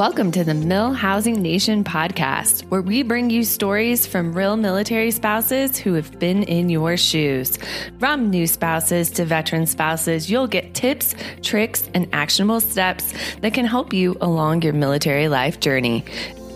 Welcome 0.00 0.32
to 0.32 0.44
the 0.44 0.54
Mill 0.54 0.94
Housing 0.94 1.42
Nation 1.42 1.84
podcast, 1.84 2.62
where 2.70 2.80
we 2.80 3.02
bring 3.02 3.28
you 3.28 3.44
stories 3.44 4.06
from 4.06 4.32
real 4.32 4.56
military 4.56 5.10
spouses 5.10 5.76
who 5.76 5.92
have 5.92 6.18
been 6.18 6.42
in 6.44 6.70
your 6.70 6.96
shoes. 6.96 7.58
From 7.98 8.30
new 8.30 8.46
spouses 8.46 9.10
to 9.10 9.26
veteran 9.26 9.66
spouses, 9.66 10.30
you'll 10.30 10.46
get 10.46 10.72
tips, 10.72 11.14
tricks, 11.42 11.90
and 11.92 12.08
actionable 12.14 12.60
steps 12.60 13.12
that 13.42 13.52
can 13.52 13.66
help 13.66 13.92
you 13.92 14.16
along 14.22 14.62
your 14.62 14.72
military 14.72 15.28
life 15.28 15.60
journey. 15.60 16.02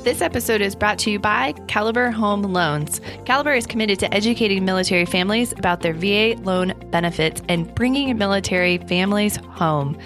This 0.04 0.22
episode 0.22 0.62
is 0.62 0.74
brought 0.74 0.98
to 1.00 1.10
you 1.10 1.18
by 1.18 1.52
Caliber 1.68 2.10
Home 2.10 2.44
Loans. 2.44 3.02
Caliber 3.26 3.52
is 3.52 3.66
committed 3.66 3.98
to 3.98 4.14
educating 4.14 4.64
military 4.64 5.04
families 5.04 5.52
about 5.52 5.82
their 5.82 5.92
VA 5.92 6.34
loan 6.44 6.72
benefits 6.90 7.42
and 7.50 7.74
bringing 7.74 8.16
military 8.16 8.78
families 8.78 9.36
home. 9.36 9.98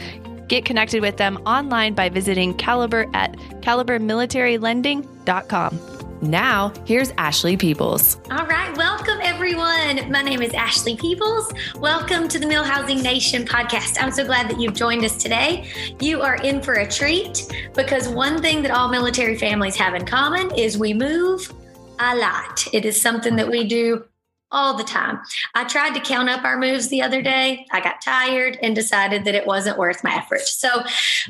Get 0.49 0.65
connected 0.65 1.03
with 1.03 1.19
them 1.19 1.37
online 1.47 1.95
by 1.95 2.09
visiting 2.09 2.55
Caliber 2.55 3.07
at 3.13 3.35
calibermilitarylending.com. 3.61 5.81
Now, 6.21 6.73
here's 6.85 7.13
Ashley 7.19 7.57
Peoples. 7.57 8.19
All 8.31 8.45
right, 8.47 8.77
welcome 8.77 9.19
everyone. 9.23 10.11
My 10.11 10.23
name 10.23 10.43
is 10.43 10.53
Ashley 10.55 10.97
Peoples. 10.97 11.53
Welcome 11.77 12.27
to 12.29 12.41
the 12.41 12.47
Mill 12.47 12.65
Housing 12.65 13.03
Nation 13.03 13.45
podcast. 13.45 13.99
I'm 14.01 14.11
so 14.11 14.25
glad 14.25 14.51
that 14.51 14.59
you've 14.59 14.75
joined 14.75 15.05
us 15.05 15.17
today. 15.17 15.71
You 16.01 16.21
are 16.23 16.35
in 16.37 16.61
for 16.61 16.75
a 16.75 16.91
treat 16.91 17.47
because 17.75 18.09
one 18.09 18.43
thing 18.43 18.63
that 18.63 18.73
all 18.73 18.89
military 18.89 19.39
families 19.39 19.77
have 19.77 19.95
in 19.95 20.05
common 20.07 20.51
is 20.57 20.77
we 20.77 20.93
move 20.93 21.53
a 22.01 22.17
lot. 22.17 22.67
It 22.73 22.85
is 22.85 23.01
something 23.01 23.37
that 23.37 23.49
we 23.49 23.65
do 23.65 24.05
all 24.51 24.77
the 24.77 24.85
time. 24.85 25.21
I 25.55 25.65
tried 25.65 25.95
to 25.95 26.01
count 26.01 26.29
up 26.29 26.45
our 26.45 26.59
moves 26.59 26.89
the 26.89 27.03
other 27.03 27.21
day. 27.21 27.67
I 27.71 27.81
got 27.81 28.01
tired 28.01 28.59
and 28.63 28.75
decided 28.75 29.25
that 29.25 29.35
it 29.35 29.47
wasn't 29.47 29.79
worth 29.79 30.03
my 30.03 30.15
effort. 30.15 30.41
So, 30.41 30.83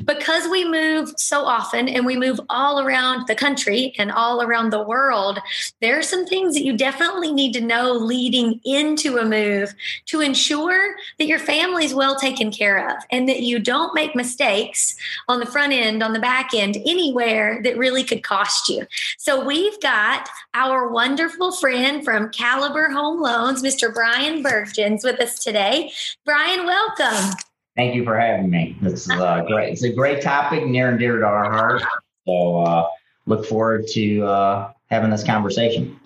because 0.05 0.47
we 0.49 0.63
move 0.63 1.13
so 1.17 1.41
often 1.41 1.89
and 1.89 2.05
we 2.05 2.15
move 2.15 2.39
all 2.49 2.79
around 2.79 3.27
the 3.27 3.35
country 3.35 3.93
and 3.97 4.11
all 4.11 4.41
around 4.41 4.69
the 4.69 4.81
world, 4.81 5.39
there 5.81 5.97
are 5.97 6.03
some 6.03 6.25
things 6.25 6.53
that 6.55 6.63
you 6.63 6.77
definitely 6.77 7.33
need 7.33 7.53
to 7.53 7.61
know 7.61 7.91
leading 7.91 8.61
into 8.63 9.17
a 9.17 9.25
move 9.25 9.73
to 10.05 10.21
ensure 10.21 10.95
that 11.17 11.27
your 11.27 11.39
family 11.39 11.85
is 11.85 11.93
well 11.93 12.15
taken 12.15 12.51
care 12.51 12.89
of 12.89 13.03
and 13.11 13.27
that 13.27 13.41
you 13.41 13.59
don't 13.59 13.93
make 13.93 14.15
mistakes 14.15 14.95
on 15.27 15.39
the 15.39 15.45
front 15.45 15.73
end, 15.73 16.01
on 16.01 16.13
the 16.13 16.19
back 16.19 16.51
end, 16.53 16.77
anywhere 16.85 17.61
that 17.63 17.77
really 17.77 18.03
could 18.03 18.23
cost 18.23 18.69
you. 18.69 18.85
So, 19.17 19.43
we've 19.43 19.79
got 19.81 20.29
our 20.53 20.89
wonderful 20.89 21.51
friend 21.51 22.03
from 22.03 22.29
Caliber 22.29 22.89
Home 22.89 23.08
Home 23.09 23.21
Loans, 23.21 23.63
Mr. 23.63 23.91
Brian 23.91 24.43
Bergens, 24.43 25.03
with 25.03 25.19
us 25.19 25.39
today. 25.39 25.91
Brian, 26.25 26.67
welcome. 26.67 27.33
Thank 27.75 27.95
you 27.95 28.03
for 28.03 28.15
having 28.15 28.51
me. 28.51 28.77
This 28.83 29.05
is 29.05 29.09
uh, 29.09 29.41
great. 29.47 29.73
It's 29.73 29.81
a 29.81 29.91
great 29.91 30.21
topic, 30.21 30.67
near 30.67 30.89
and 30.89 30.99
dear 30.99 31.17
to 31.17 31.25
our 31.25 31.51
heart. 31.51 31.81
So 32.27 32.59
uh, 32.59 32.87
look 33.25 33.47
forward 33.47 33.87
to 33.93 34.23
uh, 34.25 34.73
having 34.91 35.09
this 35.09 35.23
conversation. 35.23 35.99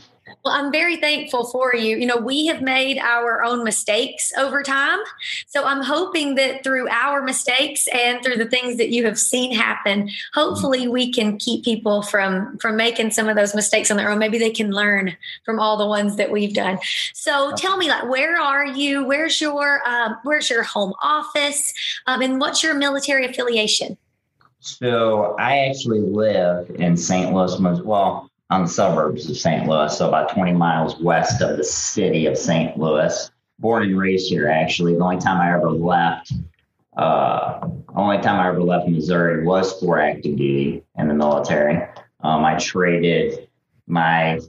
Well, 0.43 0.53
I'm 0.53 0.73
very 0.73 0.97
thankful 0.97 1.45
for 1.45 1.73
you. 1.73 1.95
You 1.95 2.05
know, 2.05 2.17
we 2.17 2.47
have 2.47 2.61
made 2.61 2.97
our 2.97 3.43
own 3.43 3.63
mistakes 3.63 4.33
over 4.37 4.61
time. 4.61 4.99
So 5.47 5.63
I'm 5.63 5.81
hoping 5.81 6.35
that 6.35 6.65
through 6.65 6.89
our 6.89 7.21
mistakes 7.21 7.87
and 7.93 8.21
through 8.21 8.35
the 8.35 8.49
things 8.49 8.75
that 8.75 8.89
you 8.89 9.05
have 9.05 9.17
seen 9.17 9.55
happen, 9.55 10.09
hopefully 10.33 10.89
we 10.89 11.13
can 11.13 11.37
keep 11.37 11.63
people 11.63 12.01
from 12.01 12.57
from 12.57 12.75
making 12.75 13.11
some 13.11 13.29
of 13.29 13.37
those 13.37 13.55
mistakes 13.55 13.89
on 13.89 13.95
their 13.95 14.09
own. 14.09 14.19
Maybe 14.19 14.37
they 14.37 14.51
can 14.51 14.71
learn 14.71 15.15
from 15.45 15.61
all 15.61 15.77
the 15.77 15.87
ones 15.87 16.17
that 16.17 16.29
we've 16.29 16.53
done. 16.53 16.77
So 17.13 17.53
tell 17.55 17.77
me, 17.77 17.87
like, 17.87 18.09
where 18.09 18.37
are 18.37 18.65
you? 18.65 19.05
Where's 19.05 19.39
your 19.39 19.81
um, 19.87 20.17
where's 20.23 20.49
your 20.49 20.63
home 20.63 20.93
office? 21.01 21.73
Um, 22.05 22.21
and 22.21 22.41
what's 22.41 22.61
your 22.61 22.73
military 22.73 23.25
affiliation? 23.25 23.97
So 24.59 25.35
I 25.39 25.59
actually 25.59 26.01
live 26.01 26.69
in 26.71 26.97
St. 26.97 27.33
Louis, 27.33 27.81
well, 27.81 28.29
on 28.53 28.61
the 28.61 28.69
suburbs 28.69 29.27
of 29.27 29.35
St. 29.35 29.67
Louis, 29.67 29.97
so 29.97 30.07
about 30.07 30.29
20 30.29 30.53
miles 30.53 30.99
west 30.99 31.41
of 31.41 31.57
the 31.57 31.63
city 31.63 32.27
of 32.27 32.37
St. 32.37 32.77
Louis. 32.77 33.31
Born 33.57 33.81
and 33.81 33.97
raised 33.97 34.29
here, 34.29 34.47
actually. 34.47 34.93
The 34.93 35.03
only 35.03 35.17
time 35.17 35.41
I 35.41 35.55
ever 35.55 35.71
left, 35.71 36.33
uh, 36.95 37.67
only 37.95 38.19
time 38.19 38.39
I 38.39 38.49
ever 38.49 38.61
left 38.61 38.87
Missouri 38.87 39.43
was 39.43 39.79
for 39.79 39.99
active 39.99 40.37
duty 40.37 40.83
in 40.99 41.07
the 41.07 41.15
military. 41.15 41.81
Um, 42.19 42.45
I 42.45 42.59
traded 42.59 43.49
my 43.87 44.39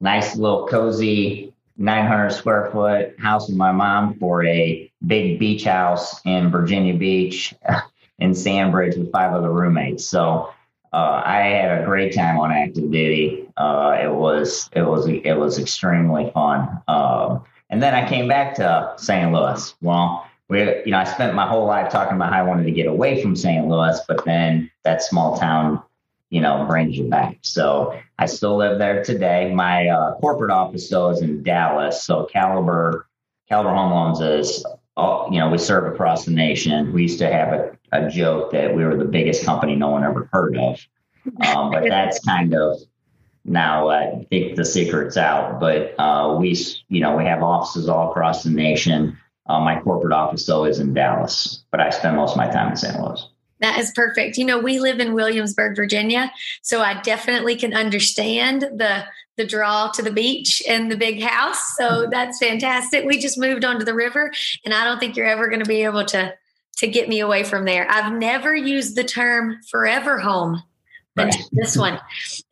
nice 0.00 0.34
little 0.34 0.66
cozy 0.66 1.54
900 1.76 2.30
square 2.30 2.70
foot 2.72 3.14
house 3.20 3.48
with 3.48 3.56
my 3.56 3.70
mom 3.70 4.18
for 4.18 4.44
a 4.44 4.90
big 5.06 5.38
beach 5.38 5.62
house 5.62 6.20
in 6.24 6.50
Virginia 6.50 6.94
Beach 6.94 7.54
in 8.18 8.34
Sandbridge 8.34 8.96
with 8.96 9.12
five 9.12 9.32
other 9.32 9.50
roommates. 9.52 10.06
So 10.06 10.52
uh, 10.94 11.22
I 11.24 11.40
had 11.40 11.82
a 11.82 11.84
great 11.84 12.14
time 12.14 12.38
on 12.38 12.52
active 12.52 12.88
duty. 12.88 13.48
Uh, 13.56 13.98
it 14.00 14.12
was 14.12 14.70
it 14.72 14.82
was 14.82 15.08
it 15.08 15.36
was 15.36 15.58
extremely 15.58 16.30
fun. 16.32 16.80
Um, 16.86 17.42
and 17.68 17.82
then 17.82 17.94
I 17.94 18.08
came 18.08 18.28
back 18.28 18.54
to 18.56 18.94
St. 18.96 19.32
Louis. 19.32 19.74
Well, 19.82 20.24
we 20.48 20.60
you 20.84 20.92
know 20.92 20.98
I 20.98 21.04
spent 21.04 21.34
my 21.34 21.48
whole 21.48 21.66
life 21.66 21.90
talking 21.90 22.14
about 22.14 22.32
how 22.32 22.38
I 22.38 22.42
wanted 22.44 22.64
to 22.64 22.70
get 22.70 22.86
away 22.86 23.20
from 23.20 23.34
St. 23.34 23.66
Louis, 23.66 23.98
but 24.06 24.24
then 24.24 24.70
that 24.84 25.02
small 25.02 25.36
town, 25.36 25.82
you 26.30 26.40
know, 26.40 26.64
brings 26.68 26.96
you 26.96 27.08
back. 27.08 27.38
So 27.42 27.98
I 28.20 28.26
still 28.26 28.56
live 28.56 28.78
there 28.78 29.02
today. 29.02 29.52
My 29.52 29.88
uh, 29.88 30.14
corporate 30.20 30.52
office 30.52 30.88
though 30.88 31.10
is 31.10 31.22
in 31.22 31.42
Dallas. 31.42 32.04
So 32.04 32.26
Caliber 32.26 33.08
Caliber 33.48 33.74
Home 33.74 33.90
Loans 33.90 34.20
is 34.20 34.64
all, 34.96 35.28
you 35.32 35.40
know, 35.40 35.50
we 35.50 35.58
serve 35.58 35.92
across 35.92 36.24
the 36.24 36.30
nation. 36.30 36.92
We 36.92 37.02
used 37.02 37.18
to 37.18 37.32
have 37.32 37.52
a, 37.52 37.76
a 37.94 38.10
joke 38.10 38.50
that 38.52 38.74
we 38.74 38.84
were 38.84 38.96
the 38.96 39.04
biggest 39.04 39.44
company 39.44 39.76
no 39.76 39.88
one 39.88 40.04
ever 40.04 40.28
heard 40.32 40.58
of. 40.58 40.80
Um, 41.46 41.70
but 41.70 41.84
that's 41.88 42.18
kind 42.24 42.54
of 42.54 42.78
now 43.44 43.88
I 43.88 44.26
think 44.28 44.56
the 44.56 44.64
secret's 44.64 45.16
out. 45.16 45.60
But 45.60 45.94
uh, 45.98 46.36
we, 46.38 46.56
you 46.88 47.00
know, 47.00 47.16
we 47.16 47.24
have 47.24 47.42
offices 47.42 47.88
all 47.88 48.10
across 48.10 48.42
the 48.42 48.50
nation. 48.50 49.16
Uh, 49.46 49.60
my 49.60 49.80
corporate 49.80 50.12
office 50.12 50.46
though 50.46 50.64
is 50.64 50.80
in 50.80 50.92
Dallas, 50.92 51.64
but 51.70 51.80
I 51.80 51.90
spend 51.90 52.16
most 52.16 52.32
of 52.32 52.36
my 52.36 52.48
time 52.48 52.70
in 52.70 52.76
St. 52.76 52.98
Louis. 53.00 53.26
That 53.60 53.78
is 53.78 53.92
perfect. 53.94 54.36
You 54.36 54.44
know, 54.44 54.58
we 54.58 54.80
live 54.80 55.00
in 55.00 55.14
Williamsburg, 55.14 55.76
Virginia, 55.76 56.32
so 56.62 56.80
I 56.80 57.00
definitely 57.00 57.56
can 57.56 57.72
understand 57.72 58.62
the 58.62 59.04
the 59.36 59.46
draw 59.46 59.90
to 59.90 60.02
the 60.02 60.12
beach 60.12 60.62
and 60.68 60.90
the 60.90 60.96
big 60.96 61.20
house. 61.20 61.60
So 61.76 62.06
that's 62.10 62.38
fantastic. 62.38 63.04
We 63.04 63.18
just 63.18 63.38
moved 63.38 63.64
onto 63.64 63.84
the 63.84 63.94
river, 63.94 64.32
and 64.64 64.74
I 64.74 64.84
don't 64.84 64.98
think 64.98 65.16
you're 65.16 65.26
ever 65.26 65.48
going 65.48 65.62
to 65.62 65.68
be 65.68 65.82
able 65.82 66.04
to 66.06 66.34
to 66.76 66.86
get 66.86 67.08
me 67.08 67.20
away 67.20 67.44
from 67.44 67.64
there. 67.64 67.86
I've 67.90 68.12
never 68.12 68.54
used 68.54 68.96
the 68.96 69.04
term 69.04 69.60
forever 69.70 70.18
home. 70.18 70.62
Right. 71.16 71.34
This 71.52 71.76
one, 71.76 72.00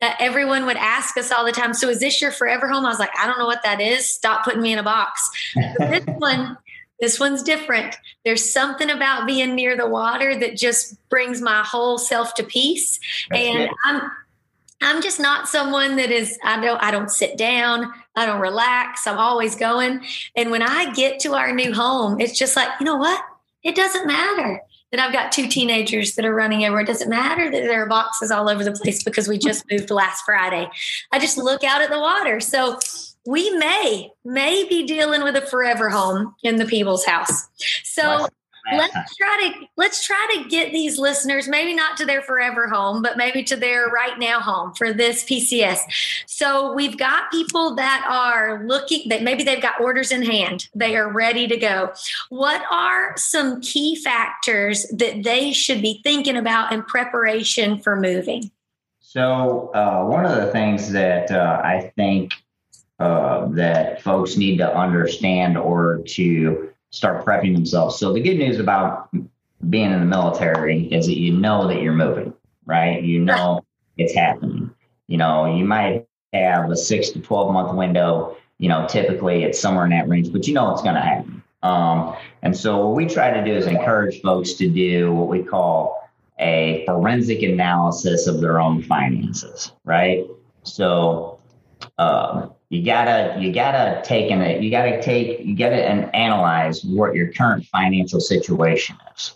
uh, 0.01 0.13
everyone 0.19 0.65
would 0.65 0.77
ask 0.77 1.17
us 1.17 1.31
all 1.31 1.45
the 1.45 1.51
time. 1.51 1.73
So, 1.73 1.89
is 1.89 1.99
this 1.99 2.21
your 2.21 2.31
forever 2.31 2.67
home? 2.67 2.85
I 2.85 2.89
was 2.89 2.99
like, 2.99 3.17
I 3.17 3.27
don't 3.27 3.39
know 3.39 3.45
what 3.45 3.63
that 3.63 3.81
is. 3.81 4.09
Stop 4.09 4.45
putting 4.45 4.61
me 4.61 4.73
in 4.73 4.79
a 4.79 4.83
box. 4.83 5.29
this 5.77 6.05
one, 6.17 6.57
this 6.99 7.19
one's 7.19 7.43
different. 7.43 7.95
There's 8.23 8.51
something 8.51 8.89
about 8.89 9.27
being 9.27 9.55
near 9.55 9.75
the 9.75 9.87
water 9.87 10.37
that 10.39 10.55
just 10.55 10.97
brings 11.09 11.41
my 11.41 11.63
whole 11.63 11.97
self 11.97 12.33
to 12.35 12.43
peace. 12.43 12.99
That's 13.29 13.43
and 13.43 13.69
I'm 13.85 14.11
I'm 14.81 15.01
just 15.01 15.19
not 15.19 15.47
someone 15.47 15.95
that 15.95 16.11
is 16.11 16.37
I 16.43 16.63
don't 16.63 16.81
I 16.81 16.91
don't 16.91 17.09
sit 17.09 17.37
down, 17.37 17.91
I 18.15 18.25
don't 18.25 18.41
relax. 18.41 19.07
I'm 19.07 19.17
always 19.17 19.55
going. 19.55 20.05
And 20.35 20.51
when 20.51 20.61
I 20.61 20.93
get 20.93 21.19
to 21.21 21.33
our 21.33 21.53
new 21.53 21.73
home, 21.73 22.19
it's 22.19 22.37
just 22.37 22.55
like, 22.55 22.69
you 22.79 22.85
know 22.85 22.97
what? 22.97 23.21
It 23.63 23.75
doesn't 23.75 24.07
matter 24.07 24.61
that 24.91 24.99
I've 24.99 25.13
got 25.13 25.31
two 25.31 25.47
teenagers 25.47 26.15
that 26.15 26.25
are 26.25 26.35
running 26.35 26.63
everywhere. 26.63 26.83
It 26.83 26.87
doesn't 26.87 27.09
matter 27.09 27.49
that 27.49 27.61
there 27.63 27.83
are 27.83 27.87
boxes 27.87 28.29
all 28.29 28.47
over 28.47 28.63
the 28.63 28.71
place 28.71 29.03
because 29.03 29.27
we 29.27 29.37
just 29.37 29.63
moved 29.71 29.89
last 29.89 30.23
Friday. 30.23 30.69
I 31.11 31.19
just 31.19 31.37
look 31.37 31.63
out 31.63 31.81
at 31.81 31.89
the 31.89 31.99
water. 31.99 32.39
So 32.39 32.77
we 33.25 33.49
may 33.57 34.11
may 34.23 34.67
be 34.67 34.85
dealing 34.85 35.23
with 35.23 35.35
a 35.35 35.41
forever 35.41 35.89
home 35.89 36.35
in 36.43 36.57
the 36.57 36.65
people's 36.65 37.05
house. 37.05 37.47
So 37.83 38.27
let's 38.71 39.15
try 39.15 39.51
to 39.51 39.67
let's 39.75 40.05
try 40.05 40.35
to 40.35 40.49
get 40.49 40.71
these 40.71 40.97
listeners 40.97 41.47
maybe 41.47 41.73
not 41.73 41.97
to 41.97 42.05
their 42.05 42.21
forever 42.21 42.67
home 42.67 43.01
but 43.01 43.17
maybe 43.17 43.43
to 43.43 43.55
their 43.55 43.87
right 43.87 44.17
now 44.17 44.39
home 44.39 44.73
for 44.73 44.93
this 44.93 45.23
pcs 45.25 45.79
so 46.25 46.73
we've 46.73 46.97
got 46.97 47.31
people 47.31 47.75
that 47.75 48.05
are 48.09 48.63
looking 48.65 49.09
that 49.09 49.23
maybe 49.23 49.43
they've 49.43 49.61
got 49.61 49.79
orders 49.79 50.11
in 50.11 50.23
hand. 50.23 50.67
They 50.73 50.95
are 50.95 51.11
ready 51.11 51.47
to 51.47 51.57
go. 51.57 51.93
What 52.29 52.63
are 52.71 53.15
some 53.17 53.61
key 53.61 53.95
factors 53.95 54.85
that 54.91 55.23
they 55.23 55.53
should 55.53 55.81
be 55.81 56.01
thinking 56.03 56.37
about 56.37 56.71
in 56.71 56.83
preparation 56.83 57.79
for 57.79 57.95
moving? 57.95 58.51
So 58.99 59.71
uh, 59.73 60.05
one 60.05 60.25
of 60.25 60.35
the 60.35 60.51
things 60.51 60.91
that 60.91 61.29
uh, 61.31 61.61
i 61.63 61.91
think 61.95 62.33
uh, 62.99 63.47
that 63.49 64.01
folks 64.01 64.37
need 64.37 64.57
to 64.57 64.75
understand 64.75 65.57
or 65.57 66.01
to 66.07 66.72
start 66.93 67.25
prepping 67.25 67.55
themselves. 67.55 67.97
So 67.97 68.13
the 68.13 68.21
good 68.21 68.37
news 68.37 68.59
about 68.59 69.09
being 69.67 69.91
in 69.91 69.99
the 69.99 70.05
military 70.05 70.85
is 70.93 71.07
that 71.07 71.17
you 71.17 71.33
know 71.33 71.67
that 71.67 71.81
you're 71.81 71.91
moving, 71.91 72.33
right? 72.67 73.01
You 73.01 73.19
know 73.19 73.65
it's 73.97 74.13
happening. 74.13 74.69
You 75.07 75.17
know, 75.17 75.55
you 75.55 75.65
might 75.65 76.05
have 76.33 76.69
a 76.69 76.77
six 76.77 77.09
to 77.09 77.19
12 77.19 77.51
month 77.51 77.75
window. 77.75 78.37
You 78.59 78.69
know, 78.69 78.85
typically 78.87 79.43
it's 79.43 79.59
somewhere 79.59 79.85
in 79.85 79.89
that 79.89 80.07
range, 80.07 80.31
but 80.31 80.47
you 80.47 80.53
know 80.53 80.71
it's 80.71 80.83
going 80.83 80.93
to 80.93 81.01
happen. 81.01 81.41
Um, 81.63 82.15
and 82.43 82.55
so 82.55 82.85
what 82.85 82.95
we 82.95 83.07
try 83.07 83.31
to 83.31 83.43
do 83.43 83.51
is 83.51 83.65
encourage 83.65 84.21
folks 84.21 84.53
to 84.53 84.69
do 84.69 85.11
what 85.13 85.29
we 85.29 85.41
call 85.41 85.99
a 86.37 86.83
forensic 86.85 87.41
analysis 87.41 88.27
of 88.27 88.39
their 88.39 88.59
own 88.59 88.83
finances, 88.83 89.71
right? 89.83 90.27
So 90.61 91.39
uh, 91.97 92.49
you 92.73 92.83
gotta 92.83 93.39
you 93.39 93.53
gotta 93.53 94.01
take 94.03 94.31
in 94.31 94.63
you 94.63 94.71
gotta 94.71 94.99
take 94.99 95.45
you 95.45 95.55
gotta 95.55 95.87
and 95.87 96.13
analyze 96.15 96.83
what 96.83 97.13
your 97.13 97.31
current 97.31 97.63
financial 97.67 98.19
situation 98.19 98.95
is 99.15 99.33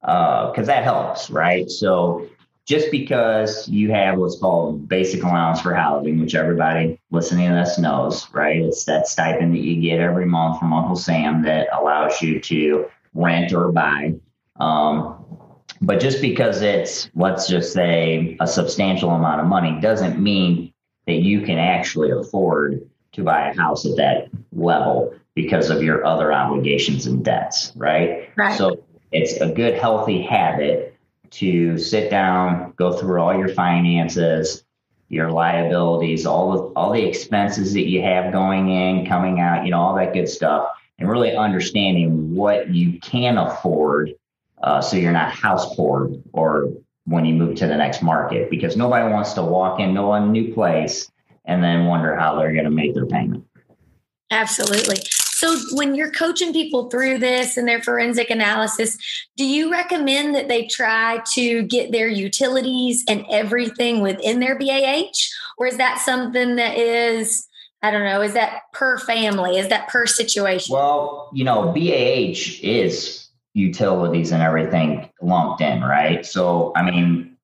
because 0.00 0.58
uh, 0.58 0.72
that 0.72 0.82
helps, 0.82 1.30
right? 1.30 1.70
So 1.70 2.26
just 2.66 2.90
because 2.90 3.68
you 3.68 3.92
have 3.92 4.18
what's 4.18 4.40
called 4.40 4.88
basic 4.88 5.22
allowance 5.22 5.60
for 5.60 5.72
housing, 5.72 6.20
which 6.20 6.34
everybody 6.34 6.98
listening 7.12 7.48
to 7.48 7.54
this 7.54 7.78
knows, 7.78 8.28
right? 8.32 8.60
It's 8.60 8.84
that 8.86 9.06
stipend 9.06 9.54
that 9.54 9.60
you 9.60 9.80
get 9.80 10.00
every 10.00 10.26
month 10.26 10.58
from 10.58 10.72
Uncle 10.72 10.96
Sam 10.96 11.42
that 11.42 11.68
allows 11.72 12.20
you 12.20 12.40
to 12.40 12.86
rent 13.14 13.52
or 13.52 13.70
buy. 13.70 14.14
Um, 14.58 15.24
but 15.80 16.00
just 16.00 16.20
because 16.20 16.60
it's, 16.60 17.08
let's 17.14 17.48
just 17.48 17.72
say, 17.72 18.36
a 18.40 18.48
substantial 18.48 19.10
amount 19.10 19.40
of 19.40 19.46
money 19.46 19.80
doesn't 19.80 20.20
mean 20.20 20.72
that 21.06 21.16
you 21.16 21.42
can 21.42 21.58
actually 21.58 22.10
afford 22.10 22.88
to 23.12 23.24
buy 23.24 23.48
a 23.48 23.56
house 23.56 23.84
at 23.86 23.96
that 23.96 24.28
level 24.52 25.14
because 25.34 25.70
of 25.70 25.82
your 25.82 26.04
other 26.04 26.32
obligations 26.32 27.06
and 27.06 27.24
debts, 27.24 27.72
right? 27.76 28.30
Right. 28.36 28.56
So 28.56 28.84
it's 29.12 29.40
a 29.40 29.48
good, 29.48 29.74
healthy 29.74 30.22
habit 30.22 30.96
to 31.30 31.78
sit 31.78 32.10
down, 32.10 32.72
go 32.76 32.92
through 32.92 33.20
all 33.20 33.36
your 33.36 33.48
finances, 33.48 34.64
your 35.08 35.30
liabilities, 35.30 36.26
all 36.26 36.52
the 36.52 36.58
all 36.74 36.92
the 36.92 37.04
expenses 37.04 37.72
that 37.74 37.88
you 37.88 38.02
have 38.02 38.32
going 38.32 38.68
in, 38.70 39.06
coming 39.06 39.40
out, 39.40 39.64
you 39.64 39.70
know, 39.70 39.80
all 39.80 39.94
that 39.96 40.12
good 40.12 40.28
stuff, 40.28 40.68
and 40.98 41.08
really 41.08 41.36
understanding 41.36 42.34
what 42.34 42.70
you 42.70 42.98
can 43.00 43.38
afford, 43.38 44.12
uh, 44.62 44.80
so 44.80 44.96
you're 44.96 45.12
not 45.12 45.32
house 45.32 45.74
poor 45.74 46.10
or 46.32 46.72
when 47.10 47.24
you 47.24 47.34
move 47.34 47.56
to 47.56 47.66
the 47.66 47.76
next 47.76 48.02
market, 48.02 48.48
because 48.50 48.76
nobody 48.76 49.12
wants 49.12 49.32
to 49.32 49.42
walk 49.42 49.80
into 49.80 50.10
a 50.10 50.24
new 50.24 50.54
place 50.54 51.10
and 51.44 51.62
then 51.62 51.86
wonder 51.86 52.14
how 52.14 52.38
they're 52.38 52.52
going 52.52 52.64
to 52.64 52.70
make 52.70 52.94
their 52.94 53.06
payment. 53.06 53.44
Absolutely. 54.30 54.96
So, 55.32 55.56
when 55.72 55.96
you're 55.96 56.12
coaching 56.12 56.52
people 56.52 56.88
through 56.88 57.18
this 57.18 57.56
and 57.56 57.66
their 57.66 57.82
forensic 57.82 58.30
analysis, 58.30 58.96
do 59.36 59.44
you 59.44 59.72
recommend 59.72 60.36
that 60.36 60.46
they 60.46 60.66
try 60.66 61.20
to 61.32 61.62
get 61.62 61.90
their 61.90 62.06
utilities 62.06 63.02
and 63.08 63.24
everything 63.28 64.02
within 64.02 64.38
their 64.38 64.56
BAH? 64.56 65.10
Or 65.58 65.66
is 65.66 65.78
that 65.78 65.98
something 65.98 66.56
that 66.56 66.76
is, 66.76 67.48
I 67.82 67.90
don't 67.90 68.04
know, 68.04 68.22
is 68.22 68.34
that 68.34 68.64
per 68.72 68.98
family? 68.98 69.58
Is 69.58 69.68
that 69.68 69.88
per 69.88 70.06
situation? 70.06 70.74
Well, 70.74 71.30
you 71.32 71.42
know, 71.42 71.72
BAH 71.72 72.60
is 72.62 73.29
utilities 73.54 74.32
and 74.32 74.42
everything 74.42 75.08
lumped 75.20 75.60
in, 75.60 75.82
right? 75.82 76.24
So, 76.24 76.72
I 76.76 76.88
mean, 76.88 77.36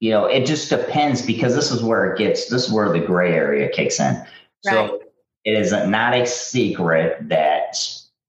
you 0.00 0.10
know, 0.10 0.26
it 0.26 0.46
just 0.46 0.68
depends 0.68 1.22
because 1.22 1.54
this 1.54 1.70
is 1.70 1.82
where 1.82 2.12
it 2.12 2.18
gets, 2.18 2.46
this 2.48 2.66
is 2.66 2.72
where 2.72 2.92
the 2.92 3.00
gray 3.00 3.32
area 3.32 3.68
kicks 3.68 4.00
in. 4.00 4.14
Right. 4.14 4.26
So, 4.64 5.00
it 5.44 5.52
is 5.52 5.72
not 5.72 6.14
a 6.14 6.26
secret 6.26 7.28
that 7.28 7.76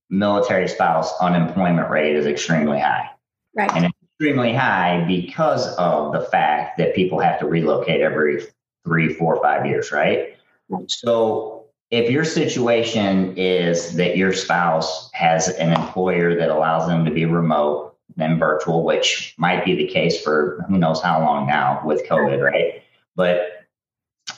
military 0.10 0.68
spouse 0.68 1.12
unemployment 1.22 1.90
rate 1.90 2.16
is 2.16 2.26
extremely 2.26 2.80
high. 2.80 3.10
Right. 3.56 3.72
And 3.74 3.86
it's 3.86 3.96
extremely 4.04 4.54
high 4.54 5.06
because 5.08 5.74
of 5.76 6.12
the 6.14 6.22
fact 6.22 6.78
that 6.78 6.94
people 6.94 7.20
have 7.20 7.40
to 7.40 7.48
relocate 7.48 8.02
every 8.02 8.44
three, 8.86 9.14
four, 9.14 9.42
five 9.42 9.66
years, 9.66 9.92
right? 9.92 10.38
right. 10.70 10.92
So 10.92 11.55
if 11.92 12.10
your 12.10 12.26
situation 12.26 13.38
is 13.38 13.96
that 13.96 14.18
your 14.18 14.34
spouse 14.34 15.12
has 15.14 15.50
an 15.50 15.72
employer 15.74 16.36
that 16.36 16.50
allows 16.50 16.88
them 16.88 17.06
to 17.06 17.12
be 17.12 17.26
remote 17.26 17.96
and 18.18 18.40
virtual, 18.40 18.84
which 18.84 19.36
might 19.38 19.66
be 19.66 19.76
the 19.76 19.88
case 19.88 20.22
for 20.22 20.66
who 20.68 20.78
knows 20.78 21.02
how 21.02 21.20
long 21.20 21.48
now 21.48 21.82
with 21.86 22.08
COVID, 22.08 22.42
right? 22.42 22.82
But 23.16 23.68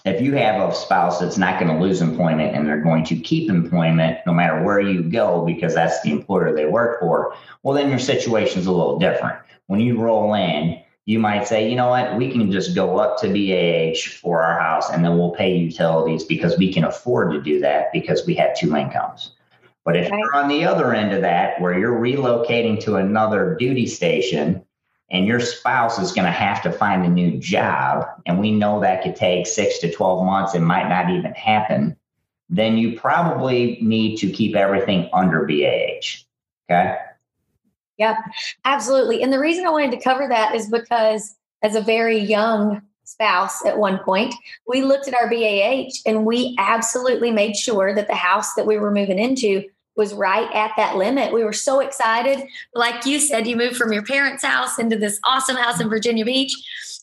if 0.06 0.22
you 0.22 0.34
have 0.34 0.70
a 0.70 0.74
spouse 0.74 1.20
that's 1.20 1.38
not 1.38 1.60
going 1.60 1.74
to 1.74 1.82
lose 1.82 2.02
employment 2.02 2.56
and 2.56 2.68
they're 2.68 2.82
going 2.82 3.06
to 3.06 3.16
keep 3.16 3.50
employment 3.50 4.20
no 4.26 4.34
matter 4.34 4.64
where 4.64 4.80
you 4.80 5.04
go 5.04 5.46
because 5.46 5.74
that's 5.74 6.02
the 6.02 6.12
employer 6.12 6.54
they 6.54 6.66
work 6.66 7.00
for, 7.00 7.36
well, 7.64 7.76
then 7.76 7.90
your 7.90 8.00
situation's 8.00 8.66
a 8.66 8.72
little 8.72 9.00
different. 9.00 9.38
When 9.68 9.80
you 9.80 10.00
roll 10.00 10.34
in, 10.34 10.82
you 11.07 11.19
might 11.19 11.48
say, 11.48 11.69
you 11.69 11.75
know 11.77 11.88
what, 11.88 12.18
we 12.18 12.30
can 12.30 12.51
just 12.51 12.75
go 12.75 12.98
up 12.98 13.18
to 13.21 13.27
BAH 13.30 14.19
for 14.19 14.44
our 14.44 14.59
house 14.59 14.89
and 14.89 15.06
then 15.06 15.18
we'll 15.18 15.31
pay 15.31 15.56
utilities 15.56 16.25
because 16.25 16.57
we 16.57 16.71
can 16.71 16.83
afford 16.83 17.31
to 17.31 17.42
do 17.42 17.62
that 17.62 17.94
because 17.94 18.25
we 18.27 18.36
have 18.36 18.57
two 18.57 18.75
incomes. 18.75 19.31
But 19.86 19.95
if 19.95 20.12
right. 20.12 20.19
you're 20.19 20.36
on 20.36 20.50
the 20.50 20.65
other 20.65 20.94
end 20.94 21.13
of 21.13 21.21
that, 21.21 21.62
where 21.62 21.80
you're 21.80 21.98
relocating 21.98 22.77
to 22.81 22.98
another 22.98 23.56
duty 23.57 23.88
station 23.88 24.65
and 25.09 25.25
your 25.25 25.39
spouse 25.39 25.98
is 25.98 26.12
going 26.12 26.25
to 26.25 26.31
have 26.31 26.62
to 26.63 26.74
find 26.74 27.06
a 27.06 27.09
new 27.09 27.38
job, 27.39 28.06
and 28.25 28.38
we 28.38 28.51
know 28.51 28.81
that 28.81 29.01
could 29.01 29.15
take 29.15 29.48
six 29.48 29.80
to 29.80 29.89
12 29.89 30.25
months, 30.25 30.56
and 30.56 30.65
might 30.65 30.89
not 30.89 31.09
even 31.09 31.31
happen, 31.31 31.95
then 32.50 32.77
you 32.77 33.00
probably 33.00 33.80
need 33.81 34.18
to 34.18 34.30
keep 34.30 34.57
everything 34.57 35.09
under 35.13 35.45
BAH. 35.45 36.25
Okay. 36.69 36.98
Yep, 37.98 38.18
absolutely. 38.66 39.24
And 39.24 39.34
the 39.34 39.40
reason 39.40 39.66
I 39.66 39.72
wanted 39.72 39.92
to 39.92 40.04
cover 40.04 40.28
that 40.28 40.56
is 40.56 40.70
because 40.70 41.36
as 41.64 41.76
a 41.76 41.82
very 41.82 42.20
young 42.20 42.82
spouse 43.04 43.66
at 43.66 43.80
one 43.80 44.00
point, 44.00 44.36
we 44.68 44.82
looked 44.82 45.08
at 45.08 45.16
our 45.16 45.30
BAH 45.30 45.92
and 46.06 46.26
we 46.26 46.56
absolutely 46.60 47.32
made 47.32 47.56
sure 47.56 47.96
that 47.96 48.08
the 48.08 48.16
house 48.16 48.54
that 48.54 48.68
we 48.68 48.78
were 48.78 48.92
moving 48.92 49.18
into 49.18 49.64
was 49.96 50.14
right 50.14 50.50
at 50.54 50.72
that 50.78 50.96
limit. 50.96 51.34
We 51.34 51.44
were 51.44 51.54
so 51.54 51.80
excited. 51.80 52.48
Like 52.76 53.06
you 53.06 53.20
said, 53.20 53.48
you 53.48 53.56
moved 53.56 53.78
from 53.78 53.92
your 53.92 54.04
parents' 54.04 54.44
house 54.44 54.78
into 54.78 54.96
this 54.96 55.20
awesome 55.24 55.56
house 55.56 55.82
in 55.82 55.90
Virginia 55.90 56.24
Beach. 56.24 56.54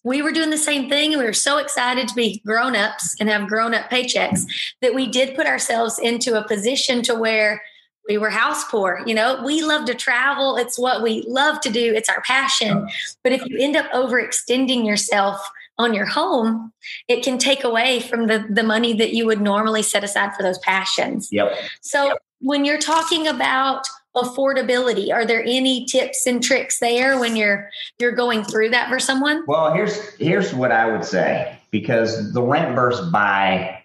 We 0.04 0.22
were 0.22 0.30
doing 0.30 0.50
the 0.50 0.58
same 0.58 0.88
thing. 0.88 1.10
We 1.10 1.24
were 1.24 1.32
so 1.32 1.58
excited 1.58 2.06
to 2.06 2.14
be 2.14 2.40
grown 2.46 2.76
ups 2.76 3.16
and 3.18 3.28
have 3.28 3.48
grown 3.48 3.74
up 3.74 3.90
paychecks 3.90 4.44
that 4.80 4.94
we 4.94 5.08
did 5.08 5.34
put 5.34 5.46
ourselves 5.46 5.98
into 5.98 6.38
a 6.38 6.46
position 6.46 7.02
to 7.02 7.14
where 7.14 7.62
we 8.08 8.18
were 8.18 8.30
house 8.30 8.64
poor. 8.70 9.02
You 9.06 9.14
know, 9.14 9.42
we 9.44 9.62
love 9.62 9.86
to 9.86 9.94
travel. 9.94 10.56
It's 10.56 10.78
what 10.78 11.02
we 11.02 11.24
love 11.26 11.60
to 11.62 11.70
do. 11.70 11.94
It's 11.94 12.08
our 12.08 12.22
passion. 12.22 12.88
But 13.22 13.32
if 13.32 13.44
you 13.46 13.58
end 13.58 13.76
up 13.76 13.90
overextending 13.92 14.86
yourself 14.86 15.40
on 15.78 15.94
your 15.94 16.06
home, 16.06 16.72
it 17.08 17.24
can 17.24 17.38
take 17.38 17.64
away 17.64 18.00
from 18.00 18.26
the 18.26 18.46
the 18.48 18.62
money 18.62 18.92
that 18.94 19.14
you 19.14 19.26
would 19.26 19.40
normally 19.40 19.82
set 19.82 20.04
aside 20.04 20.34
for 20.34 20.42
those 20.42 20.58
passions. 20.58 21.28
Yep. 21.32 21.56
So 21.80 22.08
yep 22.08 22.18
when 22.44 22.64
you're 22.64 22.78
talking 22.78 23.26
about 23.26 23.86
affordability 24.14 25.12
are 25.12 25.26
there 25.26 25.42
any 25.42 25.84
tips 25.86 26.24
and 26.26 26.42
tricks 26.42 26.78
there 26.78 27.18
when 27.18 27.34
you're 27.34 27.68
you're 27.98 28.12
going 28.12 28.44
through 28.44 28.68
that 28.68 28.88
for 28.88 29.00
someone 29.00 29.42
well 29.48 29.74
here's 29.74 30.14
here's 30.16 30.54
what 30.54 30.70
i 30.70 30.88
would 30.90 31.04
say 31.04 31.58
because 31.72 32.32
the 32.32 32.42
rent 32.42 32.76
versus 32.76 33.10
buy 33.10 33.82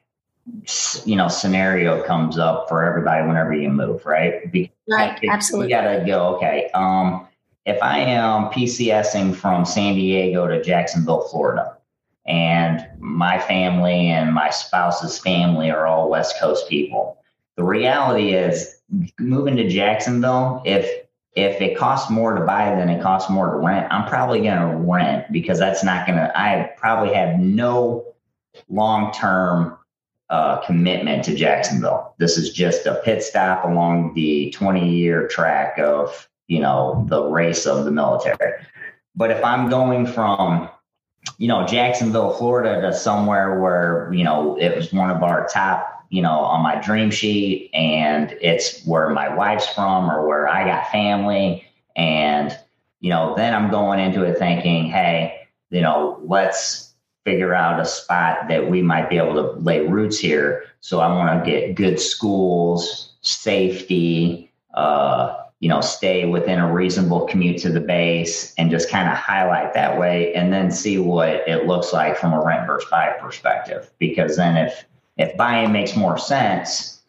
you 1.05 1.15
know 1.15 1.27
scenario 1.27 2.03
comes 2.03 2.37
up 2.37 2.67
for 2.69 2.83
everybody 2.83 3.25
whenever 3.25 3.53
you 3.53 3.69
move 3.69 4.05
right? 4.05 4.51
Because 4.51 4.73
right 4.87 5.19
absolutely. 5.29 5.69
you 5.69 5.75
gotta 5.75 6.03
go 6.05 6.35
okay 6.35 6.69
um 6.73 7.27
if 7.65 7.81
i 7.81 7.99
am 7.99 8.45
pcsing 8.45 9.35
from 9.35 9.65
san 9.65 9.95
diego 9.95 10.47
to 10.47 10.63
jacksonville 10.63 11.21
florida 11.29 11.77
and 12.25 12.85
my 12.99 13.39
family 13.39 14.07
and 14.07 14.33
my 14.33 14.49
spouse's 14.49 15.19
family 15.19 15.69
are 15.69 15.87
all 15.87 16.09
west 16.09 16.39
coast 16.39 16.67
people 16.69 17.19
the 17.55 17.63
reality 17.65 18.33
is 18.33 18.79
moving 19.19 19.57
to 19.57 19.67
Jacksonville, 19.67 20.61
if 20.65 21.07
if 21.35 21.61
it 21.61 21.77
costs 21.77 22.09
more 22.09 22.33
to 22.33 22.45
buy 22.45 22.73
than 22.75 22.89
it 22.89 23.01
costs 23.01 23.29
more 23.29 23.51
to 23.51 23.57
rent, 23.57 23.91
I'm 23.91 24.07
probably 24.07 24.41
going 24.41 24.59
to 24.59 24.77
rent 24.77 25.31
because 25.31 25.59
that's 25.59 25.83
not 25.83 26.07
going 26.07 26.17
to, 26.17 26.31
I 26.37 26.71
probably 26.75 27.13
have 27.13 27.39
no 27.39 28.15
long 28.67 29.11
term 29.11 29.77
uh, 30.29 30.57
commitment 30.65 31.23
to 31.25 31.35
Jacksonville. 31.35 32.13
This 32.17 32.37
is 32.37 32.51
just 32.51 32.85
a 32.85 33.01
pit 33.03 33.23
stop 33.23 33.65
along 33.65 34.13
the 34.13 34.51
20 34.51 34.89
year 34.89 35.27
track 35.27 35.77
of, 35.79 36.29
you 36.47 36.59
know, 36.59 37.05
the 37.09 37.23
race 37.23 37.65
of 37.65 37.85
the 37.85 37.91
military. 37.91 38.53
But 39.15 39.31
if 39.31 39.43
I'm 39.43 39.69
going 39.69 40.05
from, 40.05 40.69
you 41.37 41.47
know, 41.47 41.65
Jacksonville, 41.65 42.33
Florida 42.33 42.81
to 42.81 42.93
somewhere 42.93 43.59
where, 43.59 44.11
you 44.13 44.23
know, 44.23 44.57
it 44.59 44.75
was 44.75 44.93
one 44.93 45.09
of 45.09 45.23
our 45.23 45.47
top 45.47 45.99
you 46.09 46.23
know, 46.23 46.39
on 46.39 46.61
my 46.61 46.81
dream 46.81 47.11
sheet 47.11 47.69
and 47.73 48.35
it's 48.41 48.83
where 48.85 49.09
my 49.09 49.33
wife's 49.33 49.67
from 49.67 50.09
or 50.09 50.27
where 50.27 50.47
I 50.47 50.65
got 50.65 50.91
family. 50.91 51.65
And, 51.95 52.57
you 52.99 53.09
know, 53.11 53.35
then 53.35 53.53
I'm 53.53 53.69
going 53.69 53.99
into 53.99 54.23
it 54.23 54.37
thinking, 54.37 54.89
hey, 54.89 55.47
you 55.69 55.81
know, 55.81 56.19
let's 56.23 56.88
figure 57.25 57.53
out 57.53 57.79
a 57.79 57.85
spot 57.85 58.47
that 58.47 58.69
we 58.69 58.81
might 58.81 59.09
be 59.09 59.17
able 59.17 59.35
to 59.35 59.59
lay 59.59 59.85
roots 59.85 60.17
here. 60.17 60.65
So 60.79 60.99
I 60.99 61.07
want 61.09 61.43
to 61.43 61.51
get 61.51 61.75
good 61.75 61.99
schools, 61.99 63.13
safety, 63.21 64.51
uh, 64.73 65.35
you 65.59 65.67
know, 65.67 65.81
stay 65.81 66.25
within 66.25 66.59
a 66.59 66.71
reasonable 66.71 67.25
commute 67.25 67.57
to 67.61 67.69
the 67.69 67.81
base 67.81 68.53
and 68.57 68.71
just 68.71 68.89
kind 68.89 69.09
of 69.09 69.15
highlight 69.15 69.73
that 69.73 69.99
way 69.99 70.33
and 70.33 70.53
then 70.53 70.71
see 70.71 70.97
what 70.97 71.47
it 71.47 71.67
looks 71.67 71.91
like 71.91 72.17
from 72.17 72.33
a 72.33 72.43
rent 72.43 72.65
versus 72.65 72.89
buy 72.89 73.13
perspective. 73.19 73.91
Because 73.99 74.37
then 74.37 74.55
if 74.55 74.85
if 75.17 75.35
buying 75.35 75.73
makes 75.73 75.97
more 75.97 76.17
sense, 76.17 77.01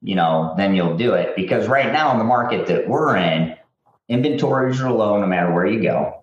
you 0.00 0.14
know, 0.14 0.54
then 0.56 0.76
you'll 0.76 0.96
do 0.96 1.14
it. 1.14 1.34
Because 1.34 1.66
right 1.66 1.92
now 1.92 2.12
in 2.12 2.18
the 2.18 2.24
market 2.24 2.68
that 2.68 2.88
we're 2.88 3.16
in, 3.16 3.56
inventories 4.08 4.80
are 4.80 4.92
low 4.92 5.20
no 5.20 5.26
matter 5.26 5.52
where 5.52 5.66
you 5.66 5.82
go. 5.82 6.22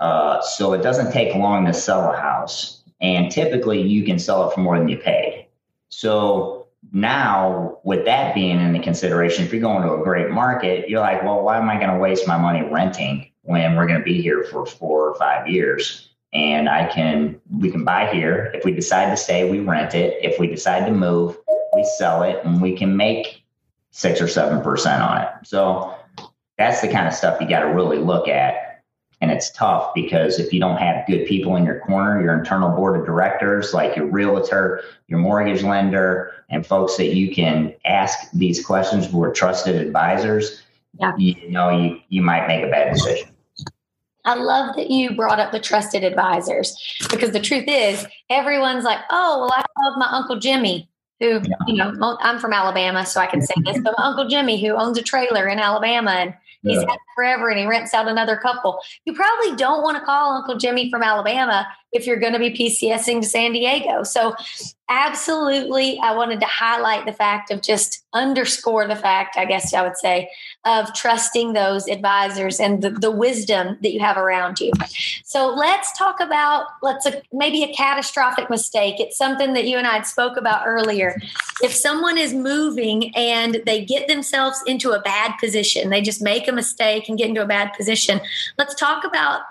Uh, 0.00 0.40
so 0.40 0.72
it 0.72 0.82
doesn't 0.82 1.12
take 1.12 1.34
long 1.34 1.66
to 1.66 1.74
sell 1.74 2.12
a 2.12 2.16
house. 2.16 2.82
And 3.00 3.30
typically 3.30 3.82
you 3.82 4.04
can 4.04 4.18
sell 4.18 4.48
it 4.48 4.54
for 4.54 4.60
more 4.60 4.78
than 4.78 4.88
you 4.88 4.96
paid. 4.96 5.46
So 5.88 6.68
now, 6.92 7.78
with 7.82 8.04
that 8.04 8.34
being 8.34 8.60
in 8.60 8.72
the 8.72 8.78
consideration, 8.78 9.44
if 9.44 9.52
you're 9.52 9.60
going 9.60 9.82
to 9.82 9.94
a 9.94 10.02
great 10.02 10.30
market, 10.30 10.88
you're 10.88 11.00
like, 11.00 11.22
well, 11.22 11.42
why 11.42 11.58
am 11.58 11.68
I 11.68 11.76
going 11.76 11.90
to 11.90 11.98
waste 11.98 12.26
my 12.28 12.38
money 12.38 12.62
renting 12.62 13.30
when 13.42 13.76
we're 13.76 13.86
going 13.86 13.98
to 13.98 14.04
be 14.04 14.20
here 14.20 14.44
for 14.44 14.64
four 14.64 15.08
or 15.08 15.14
five 15.16 15.48
years? 15.48 16.10
And 16.32 16.68
I 16.68 16.86
can, 16.86 17.40
we 17.50 17.70
can 17.70 17.84
buy 17.84 18.12
here. 18.12 18.52
If 18.54 18.64
we 18.64 18.72
decide 18.72 19.10
to 19.10 19.16
stay, 19.16 19.50
we 19.50 19.60
rent 19.60 19.94
it. 19.94 20.18
If 20.22 20.38
we 20.38 20.46
decide 20.46 20.86
to 20.86 20.92
move, 20.92 21.38
we 21.74 21.84
sell 21.84 22.22
it 22.22 22.44
and 22.44 22.60
we 22.60 22.76
can 22.76 22.96
make 22.96 23.44
six 23.90 24.20
or 24.20 24.26
7% 24.26 25.00
on 25.00 25.22
it. 25.22 25.28
So 25.44 25.94
that's 26.58 26.80
the 26.80 26.88
kind 26.88 27.08
of 27.08 27.14
stuff 27.14 27.40
you 27.40 27.48
got 27.48 27.60
to 27.60 27.68
really 27.68 27.98
look 27.98 28.28
at 28.28 28.67
and 29.20 29.30
it's 29.30 29.50
tough 29.50 29.92
because 29.94 30.38
if 30.38 30.52
you 30.52 30.60
don't 30.60 30.76
have 30.76 31.06
good 31.06 31.26
people 31.26 31.56
in 31.56 31.64
your 31.64 31.80
corner, 31.80 32.22
your 32.22 32.34
internal 32.38 32.70
board 32.70 32.98
of 32.98 33.04
directors, 33.04 33.74
like 33.74 33.96
your 33.96 34.06
realtor, 34.06 34.82
your 35.08 35.18
mortgage 35.18 35.62
lender, 35.62 36.32
and 36.48 36.66
folks 36.66 36.96
that 36.96 37.14
you 37.14 37.34
can 37.34 37.74
ask 37.84 38.30
these 38.32 38.64
questions 38.64 39.06
who 39.06 39.22
are 39.22 39.32
trusted 39.32 39.74
advisors, 39.74 40.62
yeah. 41.00 41.16
you 41.16 41.50
know, 41.50 41.70
you, 41.70 42.00
you 42.08 42.22
might 42.22 42.46
make 42.46 42.64
a 42.64 42.70
bad 42.70 42.94
decision. 42.94 43.28
I 44.24 44.34
love 44.34 44.76
that 44.76 44.90
you 44.90 45.16
brought 45.16 45.40
up 45.40 45.52
the 45.52 45.60
trusted 45.60 46.04
advisors 46.04 46.76
because 47.10 47.30
the 47.30 47.40
truth 47.40 47.64
is, 47.66 48.06
everyone's 48.30 48.84
like, 48.84 48.98
oh, 49.10 49.40
well, 49.40 49.52
I 49.52 49.64
love 49.84 49.98
my 49.98 50.08
Uncle 50.10 50.38
Jimmy 50.38 50.88
who, 51.20 51.40
yeah. 51.42 51.56
you 51.66 51.74
know, 51.74 52.16
I'm 52.20 52.38
from 52.38 52.52
Alabama, 52.52 53.04
so 53.04 53.20
I 53.20 53.26
can 53.26 53.42
say 53.42 53.54
this, 53.64 53.80
but 53.82 53.94
my 53.98 54.04
Uncle 54.04 54.28
Jimmy, 54.28 54.60
who 54.60 54.74
owns 54.74 54.98
a 54.98 55.02
trailer 55.02 55.48
in 55.48 55.58
Alabama 55.58 56.12
and 56.12 56.34
He's 56.62 56.80
yeah. 56.82 56.90
had 56.90 56.98
forever 57.14 57.48
and 57.48 57.58
he 57.58 57.66
rents 57.66 57.94
out 57.94 58.08
another 58.08 58.36
couple. 58.36 58.80
You 59.04 59.14
probably 59.14 59.56
don't 59.56 59.82
want 59.82 59.96
to 59.96 60.04
call 60.04 60.36
Uncle 60.36 60.56
Jimmy 60.56 60.90
from 60.90 61.02
Alabama 61.02 61.66
if 61.92 62.06
you're 62.06 62.18
going 62.18 62.32
to 62.32 62.38
be 62.38 62.50
PCSing 62.50 63.20
to 63.20 63.26
San 63.26 63.52
Diego. 63.52 64.02
So, 64.02 64.34
absolutely, 64.88 65.98
I 66.00 66.14
wanted 66.14 66.40
to 66.40 66.46
highlight 66.46 67.06
the 67.06 67.12
fact 67.12 67.50
of 67.50 67.62
just 67.62 68.04
underscore 68.12 68.86
the 68.86 68.96
fact, 68.96 69.36
I 69.36 69.44
guess 69.44 69.74
I 69.74 69.82
would 69.82 69.96
say, 69.96 70.30
of 70.64 70.92
trusting 70.94 71.52
those 71.52 71.88
advisors 71.88 72.58
and 72.58 72.82
the, 72.82 72.90
the 72.90 73.10
wisdom 73.10 73.78
that 73.82 73.92
you 73.92 74.00
have 74.00 74.16
around 74.16 74.60
you. 74.60 74.72
So, 75.24 75.54
let's 75.54 75.96
talk 75.96 76.20
about 76.20 76.66
let's 76.82 77.06
a, 77.06 77.22
maybe 77.32 77.62
a 77.62 77.72
catastrophic 77.74 78.50
mistake. 78.50 78.96
It's 78.98 79.16
something 79.16 79.54
that 79.54 79.66
you 79.66 79.76
and 79.76 79.86
I 79.86 80.02
spoke 80.02 80.36
about 80.36 80.66
earlier. 80.66 81.20
If 81.62 81.72
someone 81.72 82.18
is 82.18 82.32
moving 82.32 83.14
and 83.14 83.62
they 83.66 83.84
get 83.84 84.08
themselves 84.08 84.62
into 84.66 84.92
a 84.92 85.00
bad 85.00 85.34
position, 85.38 85.90
they 85.90 86.00
just 86.00 86.22
make 86.22 86.48
a 86.48 86.52
mistake 86.52 87.08
and 87.08 87.18
get 87.18 87.28
into 87.28 87.42
a 87.42 87.46
bad 87.46 87.72
position. 87.74 88.20
Let's 88.58 88.74
talk 88.74 89.04
about 89.04 89.42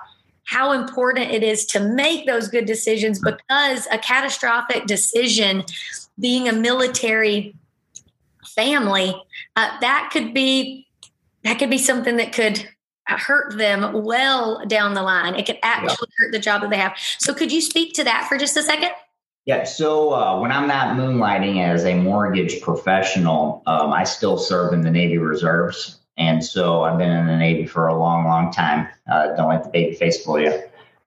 how 0.48 0.72
important 0.72 1.30
it 1.30 1.44
is 1.44 1.66
to 1.66 1.80
make 1.80 2.26
those 2.26 2.48
good 2.48 2.66
decisions 2.66 3.20
because 3.20 3.86
a 3.92 3.98
catastrophic 3.98 4.86
decision, 4.86 5.64
being 6.20 6.48
a 6.48 6.54
military 6.54 7.54
family, 8.56 9.14
uh, 9.58 9.80
that 9.82 10.10
could 10.12 10.34
be 10.34 10.88
that 11.44 11.60
could 11.60 11.70
be 11.70 11.78
something 11.78 12.18
that 12.18 12.34
could 12.34 12.68
hurt 13.08 13.58
them 13.58 14.04
well 14.04 14.66
down 14.66 14.94
the 14.94 15.04
line. 15.04 15.36
It 15.36 15.46
could 15.46 15.60
actually 15.64 16.08
yeah. 16.10 16.26
hurt 16.26 16.32
the 16.32 16.40
job 16.40 16.62
that 16.62 16.70
they 16.70 16.78
have. 16.78 16.98
So, 17.20 17.34
could 17.34 17.52
you 17.52 17.62
speak 17.62 17.94
to 17.96 18.06
that 18.06 18.28
for 18.30 18.38
just 18.38 18.56
a 18.56 18.64
second? 18.64 18.92
Yeah. 19.46 19.64
So 19.64 20.14
uh, 20.14 20.40
when 20.40 20.52
I'm 20.52 20.68
not 20.68 20.98
moonlighting 20.98 21.64
as 21.64 21.86
a 21.86 21.94
mortgage 21.96 22.62
professional, 22.62 23.64
um, 23.66 23.94
I 23.94 24.04
still 24.04 24.38
serve 24.38 24.74
in 24.74 24.82
the 24.82 24.92
Navy 24.92 25.18
Reserves. 25.18 26.00
And 26.18 26.44
so 26.44 26.84
I've 26.84 26.98
been 26.98 27.12
in 27.12 27.28
the 27.28 27.38
Navy 27.38 27.68
for 27.68 27.88
a 27.88 27.98
long, 27.98 28.26
long 28.26 28.52
time. 28.52 28.88
Uh, 29.10 29.36
don't 29.36 29.50
let 29.50 29.64
the 29.64 29.70
baby 29.70 29.96
face 29.96 30.24
fool 30.24 30.40
you. 30.40 30.62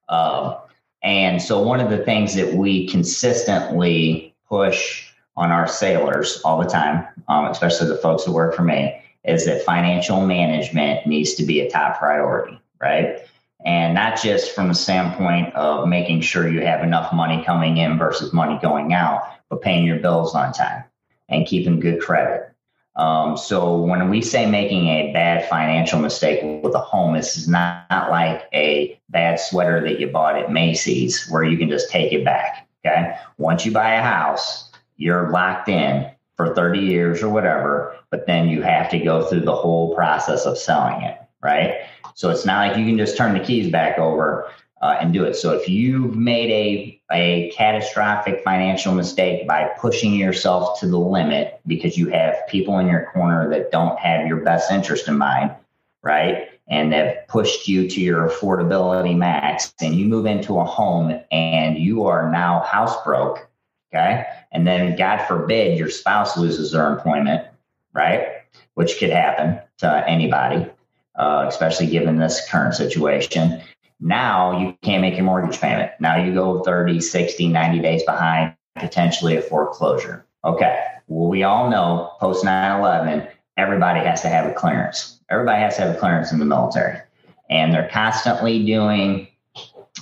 Uh, 0.07 0.57
and 1.03 1.41
so 1.41 1.61
one 1.61 1.79
of 1.79 1.89
the 1.89 1.97
things 1.97 2.35
that 2.35 2.53
we 2.53 2.87
consistently 2.87 4.33
push 4.47 5.09
on 5.35 5.51
our 5.51 5.67
sailors 5.67 6.41
all 6.43 6.61
the 6.61 6.69
time, 6.69 7.07
um, 7.27 7.45
especially 7.45 7.87
the 7.87 7.97
folks 7.97 8.23
who 8.23 8.33
work 8.33 8.55
for 8.55 8.63
me, 8.63 9.01
is 9.23 9.45
that 9.45 9.63
financial 9.63 10.25
management 10.25 11.05
needs 11.05 11.33
to 11.35 11.43
be 11.43 11.61
a 11.61 11.69
top 11.69 11.97
priority, 11.97 12.59
right? 12.79 13.19
And 13.65 13.93
not 13.93 14.21
just 14.21 14.55
from 14.55 14.67
the 14.67 14.73
standpoint 14.73 15.53
of 15.55 15.87
making 15.87 16.21
sure 16.21 16.49
you 16.49 16.61
have 16.61 16.83
enough 16.83 17.13
money 17.13 17.43
coming 17.43 17.77
in 17.77 17.97
versus 17.97 18.33
money 18.33 18.59
going 18.61 18.93
out, 18.93 19.23
but 19.49 19.61
paying 19.61 19.85
your 19.85 19.99
bills 19.99 20.33
on 20.33 20.53
time 20.53 20.83
and 21.29 21.45
keeping 21.45 21.79
good 21.79 22.01
credit 22.01 22.50
um, 22.95 23.37
so 23.37 23.77
when 23.77 24.09
we 24.09 24.21
say 24.21 24.49
making 24.49 24.87
a 24.87 25.13
bad 25.13 25.47
financial 25.49 25.99
mistake 25.99 26.41
with 26.63 26.75
a 26.75 26.79
home, 26.79 27.15
this 27.15 27.37
is 27.37 27.47
not, 27.47 27.85
not 27.89 28.11
like 28.11 28.47
a 28.53 28.99
bad 29.09 29.39
sweater 29.39 29.81
that 29.81 29.99
you 29.99 30.07
bought 30.07 30.37
at 30.37 30.51
Macy's 30.51 31.27
where 31.29 31.43
you 31.43 31.57
can 31.57 31.69
just 31.69 31.89
take 31.89 32.11
it 32.11 32.25
back. 32.25 32.67
Okay. 32.85 33.15
Once 33.37 33.65
you 33.65 33.71
buy 33.71 33.93
a 33.93 34.01
house, 34.01 34.71
you're 34.97 35.29
locked 35.29 35.69
in 35.69 36.09
for 36.35 36.53
30 36.53 36.79
years 36.79 37.23
or 37.23 37.29
whatever, 37.29 37.95
but 38.09 38.25
then 38.27 38.49
you 38.49 38.61
have 38.61 38.89
to 38.89 38.99
go 38.99 39.23
through 39.23 39.41
the 39.41 39.55
whole 39.55 39.95
process 39.95 40.45
of 40.45 40.57
selling 40.57 41.03
it. 41.03 41.17
Right. 41.41 41.75
So 42.15 42.29
it's 42.29 42.45
not 42.45 42.67
like 42.67 42.77
you 42.77 42.85
can 42.85 42.97
just 42.97 43.15
turn 43.15 43.33
the 43.33 43.43
keys 43.43 43.71
back 43.71 43.97
over 43.99 44.51
uh, 44.81 44.97
and 44.99 45.13
do 45.13 45.23
it. 45.23 45.35
So 45.35 45.53
if 45.53 45.69
you've 45.69 46.15
made 46.15 46.49
a 46.51 47.00
a 47.11 47.51
catastrophic 47.55 48.43
financial 48.43 48.93
mistake 48.93 49.47
by 49.47 49.69
pushing 49.79 50.13
yourself 50.13 50.79
to 50.79 50.87
the 50.87 50.97
limit 50.97 51.59
because 51.67 51.97
you 51.97 52.07
have 52.09 52.35
people 52.47 52.79
in 52.79 52.87
your 52.87 53.09
corner 53.13 53.49
that 53.49 53.71
don't 53.71 53.99
have 53.99 54.27
your 54.27 54.37
best 54.37 54.71
interest 54.71 55.07
in 55.07 55.17
mind, 55.17 55.51
right? 56.01 56.49
And 56.67 56.93
have 56.93 57.27
pushed 57.27 57.67
you 57.67 57.89
to 57.89 57.99
your 57.99 58.29
affordability 58.29 59.15
max, 59.15 59.73
and 59.81 59.95
you 59.95 60.05
move 60.05 60.25
into 60.25 60.59
a 60.59 60.63
home 60.63 61.19
and 61.31 61.77
you 61.77 62.05
are 62.05 62.31
now 62.31 62.61
house 62.61 63.01
broke, 63.03 63.49
okay? 63.93 64.25
And 64.51 64.65
then, 64.65 64.95
God 64.95 65.25
forbid, 65.27 65.77
your 65.77 65.89
spouse 65.89 66.37
loses 66.37 66.71
their 66.71 66.87
employment, 66.91 67.45
right? 67.93 68.27
Which 68.75 68.99
could 68.99 69.09
happen 69.09 69.59
to 69.79 70.09
anybody, 70.09 70.69
uh, 71.15 71.45
especially 71.47 71.87
given 71.87 72.17
this 72.17 72.49
current 72.49 72.75
situation 72.75 73.61
now 74.01 74.59
you 74.59 74.75
can't 74.81 75.01
make 75.01 75.15
your 75.15 75.23
mortgage 75.23 75.61
payment. 75.61 75.91
Now 75.99 76.17
you 76.17 76.33
go 76.33 76.63
30, 76.63 76.99
60, 76.99 77.47
90 77.47 77.79
days 77.79 78.03
behind, 78.03 78.55
potentially 78.75 79.37
a 79.37 79.41
foreclosure. 79.41 80.25
Okay. 80.43 80.83
Well, 81.07 81.29
we 81.29 81.43
all 81.43 81.69
know 81.69 82.13
post 82.19 82.43
9 82.43 82.79
11, 82.79 83.27
everybody 83.57 83.99
has 83.99 84.21
to 84.21 84.29
have 84.29 84.47
a 84.47 84.53
clearance. 84.53 85.19
Everybody 85.29 85.61
has 85.61 85.75
to 85.75 85.83
have 85.83 85.95
a 85.95 85.99
clearance 85.99 86.31
in 86.31 86.39
the 86.39 86.45
military. 86.45 86.99
And 87.49 87.73
they're 87.73 87.89
constantly 87.89 88.65
doing 88.65 89.27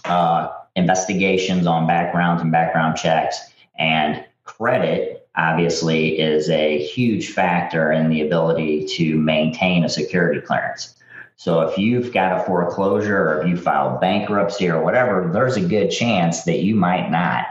uh, 0.06 0.50
investigations 0.76 1.68
on 1.68 1.88
backgrounds 1.88 2.42
and 2.42 2.52
background 2.52 2.96
checks. 2.96 3.38
And 3.78 4.24
credit, 4.46 5.28
obviously, 5.36 6.20
is 6.20 6.50
a 6.50 6.82
huge 6.84 7.32
factor 7.32 7.92
in 7.92 8.10
the 8.10 8.22
ability 8.22 8.86
to 8.98 9.18
maintain 9.18 9.84
a 9.84 9.90
security 9.90 10.40
clearance. 10.40 10.96
So 11.40 11.62
if 11.62 11.78
you've 11.78 12.12
got 12.12 12.38
a 12.38 12.44
foreclosure 12.44 13.18
or 13.18 13.42
if 13.42 13.48
you 13.48 13.56
filed 13.56 14.02
bankruptcy 14.02 14.68
or 14.68 14.84
whatever, 14.84 15.30
there's 15.32 15.56
a 15.56 15.62
good 15.62 15.90
chance 15.90 16.44
that 16.44 16.60
you 16.60 16.76
might 16.76 17.10
not 17.10 17.46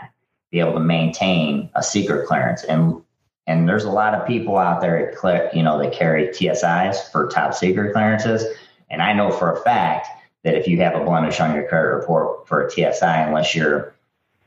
be 0.50 0.60
able 0.60 0.74
to 0.74 0.80
maintain 0.80 1.70
a 1.74 1.82
secret 1.82 2.28
clearance. 2.28 2.64
And 2.64 3.02
and 3.46 3.66
there's 3.66 3.84
a 3.84 3.90
lot 3.90 4.12
of 4.12 4.26
people 4.26 4.58
out 4.58 4.82
there 4.82 5.16
that 5.22 5.56
you 5.56 5.62
know 5.62 5.78
that 5.78 5.94
carry 5.94 6.28
TSIs 6.28 7.10
for 7.10 7.28
top 7.28 7.54
secret 7.54 7.94
clearances. 7.94 8.44
And 8.90 9.00
I 9.00 9.14
know 9.14 9.30
for 9.30 9.54
a 9.54 9.62
fact 9.62 10.06
that 10.44 10.54
if 10.54 10.68
you 10.68 10.82
have 10.82 10.94
a 10.94 11.02
blemish 11.02 11.40
on 11.40 11.54
your 11.54 11.66
credit 11.66 11.88
report 11.88 12.46
for 12.46 12.66
a 12.66 12.70
TSI, 12.70 13.22
unless 13.22 13.54
you're 13.54 13.94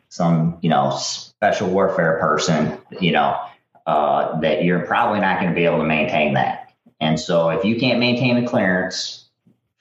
some 0.09 0.59
you 0.61 0.69
know 0.69 0.91
special 0.91 1.67
warfare 1.67 2.19
person, 2.19 2.77
you 2.99 3.11
know 3.11 3.43
uh, 3.87 4.39
that 4.41 4.63
you're 4.63 4.85
probably 4.85 5.19
not 5.19 5.39
going 5.39 5.51
to 5.51 5.55
be 5.55 5.65
able 5.65 5.79
to 5.79 5.83
maintain 5.83 6.35
that. 6.35 6.71
And 6.99 7.19
so 7.19 7.49
if 7.49 7.65
you 7.65 7.79
can't 7.79 7.97
maintain 7.97 8.39
the 8.39 8.47
clearance 8.47 9.20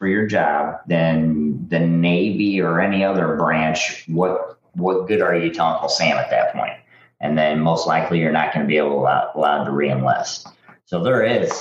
for 0.01 0.09
your 0.09 0.27
job, 0.27 0.81
then 0.87 1.67
the 1.69 1.79
Navy 1.79 2.61
or 2.61 2.81
any 2.81 3.05
other 3.05 3.37
branch, 3.37 4.03
what 4.09 4.59
what 4.73 5.07
good 5.07 5.21
are 5.21 5.37
you 5.37 5.53
to 5.53 5.65
Uncle 5.65 5.91
Sam 5.91 6.17
at 6.17 6.31
that 6.31 6.55
point? 6.55 6.73
And 7.21 7.37
then 7.37 7.61
most 7.61 7.87
likely 7.87 8.19
you're 8.19 8.33
not 8.33 8.55
going 8.55 8.65
to 8.65 8.69
be 8.69 8.79
able 8.79 9.03
to 9.03 9.33
allowed 9.35 9.65
to 9.65 9.71
reenlist. 9.71 10.51
So 10.87 11.05
there 11.05 11.23
is 11.23 11.53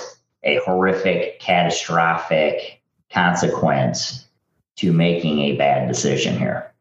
a 0.44 0.60
horrific, 0.66 1.42
catastrophic 1.42 2.82
consequence 3.12 4.26
to 4.78 4.94
making 4.94 5.40
a 5.40 5.58
bad 5.58 5.90
decision 5.90 6.38
here. 6.38 6.72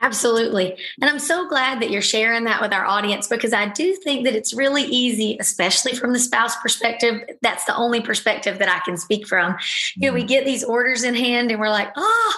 Absolutely. 0.00 0.76
And 1.00 1.10
I'm 1.10 1.18
so 1.18 1.48
glad 1.48 1.82
that 1.82 1.90
you're 1.90 2.00
sharing 2.00 2.44
that 2.44 2.60
with 2.60 2.72
our 2.72 2.86
audience 2.86 3.26
because 3.26 3.52
I 3.52 3.66
do 3.66 3.96
think 3.96 4.24
that 4.24 4.34
it's 4.34 4.54
really 4.54 4.84
easy, 4.84 5.36
especially 5.40 5.94
from 5.94 6.12
the 6.12 6.20
spouse 6.20 6.56
perspective. 6.56 7.22
That's 7.42 7.64
the 7.64 7.74
only 7.74 8.00
perspective 8.00 8.60
that 8.60 8.68
I 8.68 8.78
can 8.84 8.96
speak 8.96 9.26
from. 9.26 9.56
You 9.96 10.08
know, 10.08 10.14
we 10.14 10.20
mm-hmm. 10.20 10.28
get 10.28 10.44
these 10.44 10.62
orders 10.62 11.02
in 11.02 11.14
hand 11.14 11.50
and 11.50 11.58
we're 11.58 11.70
like, 11.70 11.90
oh, 11.96 12.34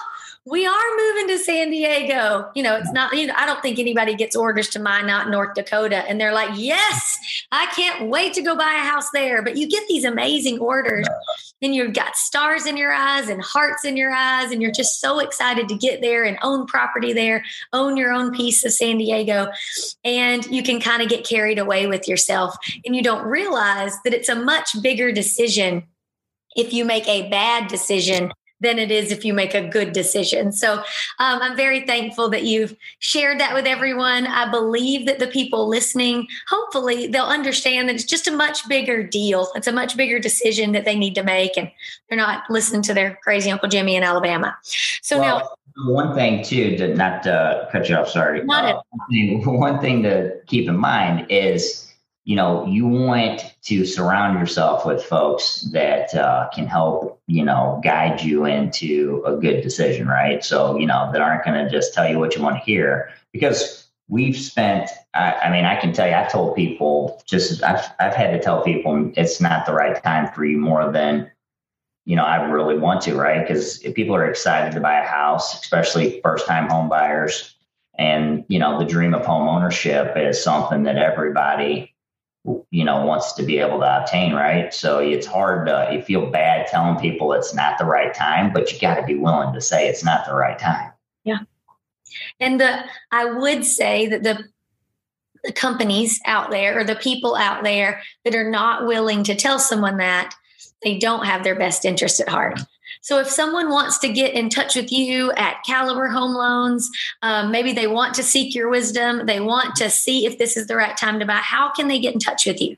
we 0.46 0.66
are 0.66 0.96
moving 0.96 1.28
to 1.28 1.38
San 1.38 1.70
Diego. 1.70 2.50
You 2.54 2.62
know, 2.62 2.76
it's 2.76 2.92
not, 2.92 3.12
you 3.14 3.26
know, 3.26 3.34
I 3.36 3.44
don't 3.44 3.60
think 3.60 3.78
anybody 3.78 4.14
gets 4.14 4.34
orders 4.34 4.68
to 4.70 4.78
Minot, 4.78 5.28
North 5.28 5.54
Dakota, 5.54 5.98
and 6.08 6.18
they're 6.18 6.32
like, 6.32 6.50
yes, 6.54 7.18
I 7.52 7.66
can't 7.66 8.08
wait 8.08 8.32
to 8.34 8.42
go 8.42 8.56
buy 8.56 8.72
a 8.72 8.86
house 8.86 9.10
there. 9.12 9.42
But 9.42 9.58
you 9.58 9.68
get 9.68 9.86
these 9.86 10.04
amazing 10.04 10.58
orders 10.60 11.06
and 11.62 11.74
you've 11.74 11.94
got 11.94 12.16
stars 12.16 12.66
in 12.66 12.76
your 12.76 12.92
eyes 12.92 13.28
and 13.28 13.42
hearts 13.42 13.84
in 13.84 13.96
your 13.96 14.12
eyes, 14.12 14.50
and 14.50 14.62
you're 14.62 14.70
just 14.70 15.00
so 15.00 15.18
excited 15.18 15.68
to 15.68 15.76
get 15.76 16.00
there 16.00 16.24
and 16.24 16.38
own 16.42 16.66
property 16.66 17.12
there, 17.12 17.44
own 17.72 17.96
your 17.96 18.12
own 18.12 18.32
piece 18.32 18.64
of 18.64 18.72
San 18.72 18.98
Diego. 18.98 19.48
And 20.04 20.44
you 20.46 20.62
can 20.62 20.80
kind 20.80 21.02
of 21.02 21.08
get 21.08 21.26
carried 21.26 21.58
away 21.58 21.86
with 21.86 22.08
yourself. 22.08 22.56
And 22.84 22.96
you 22.96 23.02
don't 23.02 23.26
realize 23.26 23.96
that 24.04 24.14
it's 24.14 24.28
a 24.28 24.34
much 24.34 24.80
bigger 24.82 25.12
decision 25.12 25.84
if 26.56 26.72
you 26.72 26.84
make 26.84 27.06
a 27.06 27.28
bad 27.28 27.68
decision 27.68 28.32
than 28.60 28.78
it 28.78 28.90
is 28.90 29.10
if 29.10 29.24
you 29.24 29.34
make 29.34 29.54
a 29.54 29.66
good 29.66 29.92
decision. 29.92 30.52
So 30.52 30.74
um, 30.74 30.84
I'm 31.18 31.56
very 31.56 31.86
thankful 31.86 32.28
that 32.30 32.44
you've 32.44 32.76
shared 32.98 33.40
that 33.40 33.54
with 33.54 33.66
everyone. 33.66 34.26
I 34.26 34.50
believe 34.50 35.06
that 35.06 35.18
the 35.18 35.26
people 35.26 35.68
listening, 35.68 36.26
hopefully, 36.48 37.06
they'll 37.06 37.24
understand 37.24 37.88
that 37.88 37.94
it's 37.94 38.04
just 38.04 38.28
a 38.28 38.32
much 38.32 38.68
bigger 38.68 39.02
deal. 39.02 39.48
It's 39.54 39.66
a 39.66 39.72
much 39.72 39.96
bigger 39.96 40.18
decision 40.18 40.72
that 40.72 40.84
they 40.84 40.96
need 40.96 41.14
to 41.14 41.22
make, 41.22 41.56
and 41.56 41.70
they're 42.08 42.18
not 42.18 42.44
listening 42.50 42.82
to 42.82 42.94
their 42.94 43.18
crazy 43.22 43.50
Uncle 43.50 43.68
Jimmy 43.68 43.96
in 43.96 44.02
Alabama. 44.02 44.56
So 45.02 45.18
well, 45.18 45.38
now. 45.38 45.48
One 45.86 46.14
thing 46.14 46.44
too, 46.44 46.76
to 46.76 46.94
not 46.94 47.26
uh, 47.26 47.66
cut 47.72 47.88
you 47.88 47.96
off, 47.96 48.08
sorry. 48.08 48.44
Not 48.44 48.64
uh, 48.64 48.82
one 49.44 49.80
thing 49.80 50.02
to 50.02 50.32
keep 50.46 50.68
in 50.68 50.76
mind 50.76 51.26
is 51.30 51.89
you 52.24 52.36
know, 52.36 52.66
you 52.66 52.86
want 52.86 53.54
to 53.62 53.84
surround 53.84 54.38
yourself 54.38 54.84
with 54.84 55.02
folks 55.02 55.62
that 55.72 56.14
uh, 56.14 56.48
can 56.54 56.66
help, 56.66 57.20
you 57.26 57.44
know, 57.44 57.80
guide 57.82 58.20
you 58.20 58.44
into 58.44 59.22
a 59.26 59.36
good 59.36 59.62
decision, 59.62 60.06
right? 60.06 60.44
So, 60.44 60.76
you 60.76 60.86
know, 60.86 61.10
that 61.12 61.20
aren't 61.20 61.44
going 61.44 61.64
to 61.64 61.70
just 61.70 61.94
tell 61.94 62.08
you 62.08 62.18
what 62.18 62.36
you 62.36 62.42
want 62.42 62.56
to 62.56 62.62
hear 62.62 63.10
because 63.32 63.88
we've 64.08 64.36
spent, 64.36 64.90
I, 65.14 65.32
I, 65.32 65.50
mean, 65.50 65.64
I 65.64 65.76
can 65.76 65.92
tell 65.92 66.06
you, 66.06 66.14
I've 66.14 66.30
told 66.30 66.56
people 66.56 67.22
just, 67.26 67.62
I've, 67.62 67.84
I've 67.98 68.14
had 68.14 68.32
to 68.32 68.40
tell 68.40 68.62
people 68.62 69.12
it's 69.16 69.40
not 69.40 69.64
the 69.64 69.72
right 69.72 70.02
time 70.02 70.30
for 70.34 70.44
you 70.44 70.58
more 70.58 70.92
than, 70.92 71.30
you 72.04 72.16
know, 72.16 72.24
I 72.24 72.42
really 72.44 72.76
want 72.76 73.00
to, 73.02 73.14
right? 73.14 73.46
Because 73.46 73.80
if 73.82 73.94
people 73.94 74.14
are 74.14 74.28
excited 74.28 74.72
to 74.74 74.80
buy 74.80 75.00
a 75.00 75.06
house, 75.06 75.60
especially 75.62 76.20
first 76.22 76.46
time 76.46 76.68
home 76.68 76.88
buyers, 76.88 77.54
and, 77.94 78.44
you 78.48 78.58
know, 78.58 78.78
the 78.78 78.84
dream 78.84 79.14
of 79.14 79.24
home 79.24 79.48
ownership 79.48 80.16
is 80.16 80.42
something 80.42 80.82
that 80.84 80.96
everybody, 80.96 81.89
you 82.70 82.84
know 82.84 83.04
wants 83.04 83.32
to 83.34 83.42
be 83.42 83.58
able 83.58 83.80
to 83.80 84.02
obtain 84.02 84.34
right? 84.34 84.72
So 84.72 84.98
it's 84.98 85.26
hard 85.26 85.66
to 85.66 85.90
you 85.92 86.02
feel 86.02 86.30
bad 86.30 86.66
telling 86.66 86.98
people 86.98 87.32
it's 87.32 87.54
not 87.54 87.78
the 87.78 87.84
right 87.84 88.14
time 88.14 88.52
but 88.52 88.72
you 88.72 88.78
got 88.78 88.94
to 88.96 89.02
be 89.02 89.14
willing 89.14 89.52
to 89.54 89.60
say 89.60 89.88
it's 89.88 90.04
not 90.04 90.26
the 90.26 90.34
right 90.34 90.58
time. 90.58 90.92
Yeah. 91.24 91.40
And 92.38 92.60
the 92.60 92.84
i 93.12 93.24
would 93.24 93.64
say 93.64 94.06
that 94.06 94.22
the 94.22 94.44
the 95.44 95.52
companies 95.52 96.20
out 96.26 96.50
there 96.50 96.78
or 96.78 96.84
the 96.84 96.96
people 96.96 97.34
out 97.34 97.64
there 97.64 98.02
that 98.24 98.34
are 98.34 98.50
not 98.50 98.86
willing 98.86 99.24
to 99.24 99.34
tell 99.34 99.58
someone 99.58 99.96
that 99.96 100.34
they 100.82 100.98
don't 100.98 101.24
have 101.24 101.44
their 101.44 101.58
best 101.58 101.84
interest 101.84 102.20
at 102.20 102.28
heart 102.28 102.60
so 103.00 103.18
if 103.18 103.28
someone 103.28 103.70
wants 103.70 103.98
to 103.98 104.12
get 104.12 104.34
in 104.34 104.48
touch 104.48 104.76
with 104.76 104.92
you 104.92 105.32
at 105.32 105.62
Caliber 105.66 106.08
Home 106.08 106.34
Loans, 106.34 106.90
um, 107.22 107.50
maybe 107.50 107.72
they 107.72 107.86
want 107.86 108.14
to 108.14 108.22
seek 108.22 108.54
your 108.54 108.68
wisdom, 108.68 109.26
they 109.26 109.40
want 109.40 109.74
to 109.76 109.88
see 109.90 110.26
if 110.26 110.38
this 110.38 110.56
is 110.56 110.66
the 110.66 110.76
right 110.76 110.96
time 110.96 111.18
to 111.18 111.26
buy, 111.26 111.34
how 111.36 111.70
can 111.70 111.88
they 111.88 111.98
get 111.98 112.14
in 112.14 112.20
touch 112.20 112.46
with 112.46 112.60
you? 112.60 112.76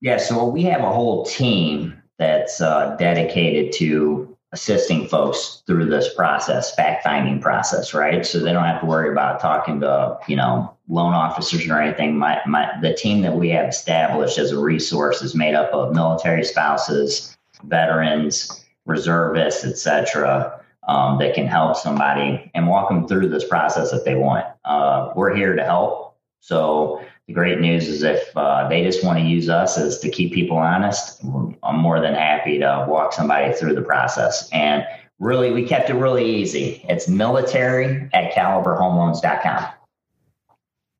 Yeah, 0.00 0.16
so 0.16 0.44
we 0.46 0.62
have 0.62 0.80
a 0.80 0.92
whole 0.92 1.24
team 1.24 2.00
that's 2.18 2.60
uh, 2.60 2.96
dedicated 2.96 3.72
to 3.74 4.36
assisting 4.52 5.06
folks 5.06 5.62
through 5.66 5.86
this 5.86 6.12
process, 6.14 6.74
fact 6.74 7.04
finding 7.04 7.40
process, 7.40 7.94
right? 7.94 8.26
So 8.26 8.40
they 8.40 8.52
don't 8.52 8.64
have 8.64 8.80
to 8.80 8.86
worry 8.86 9.10
about 9.12 9.40
talking 9.40 9.80
to, 9.80 10.18
you 10.26 10.34
know, 10.34 10.74
loan 10.88 11.14
officers 11.14 11.68
or 11.68 11.80
anything. 11.80 12.18
My, 12.18 12.40
my, 12.46 12.68
the 12.82 12.92
team 12.94 13.22
that 13.22 13.36
we 13.36 13.50
have 13.50 13.68
established 13.68 14.38
as 14.38 14.50
a 14.50 14.58
resource 14.58 15.22
is 15.22 15.36
made 15.36 15.54
up 15.54 15.70
of 15.72 15.94
military 15.94 16.42
spouses, 16.42 17.36
veterans, 17.62 18.64
reservists, 18.86 19.64
etc., 19.64 20.60
um, 20.88 21.18
that 21.18 21.34
can 21.34 21.46
help 21.46 21.76
somebody 21.76 22.50
and 22.54 22.66
walk 22.66 22.88
them 22.88 23.06
through 23.06 23.28
this 23.28 23.46
process 23.46 23.92
if 23.92 24.04
they 24.04 24.14
want. 24.14 24.46
Uh, 24.64 25.12
we're 25.14 25.34
here 25.34 25.54
to 25.54 25.64
help. 25.64 26.16
So 26.40 27.04
the 27.26 27.34
great 27.34 27.60
news 27.60 27.86
is 27.86 28.02
if 28.02 28.36
uh, 28.36 28.66
they 28.68 28.82
just 28.82 29.04
want 29.04 29.18
to 29.18 29.24
use 29.24 29.48
us 29.48 29.78
as 29.78 29.98
to 30.00 30.10
keep 30.10 30.32
people 30.32 30.56
honest, 30.56 31.22
I'm 31.22 31.78
more 31.78 32.00
than 32.00 32.14
happy 32.14 32.58
to 32.58 32.86
walk 32.88 33.12
somebody 33.12 33.52
through 33.52 33.74
the 33.74 33.82
process. 33.82 34.48
And 34.50 34.84
really, 35.18 35.52
we 35.52 35.64
kept 35.66 35.90
it 35.90 35.94
really 35.94 36.24
easy. 36.24 36.84
It's 36.88 37.06
military 37.06 38.08
at 38.14 38.32
caliberhomeloans.com. 38.32 39.66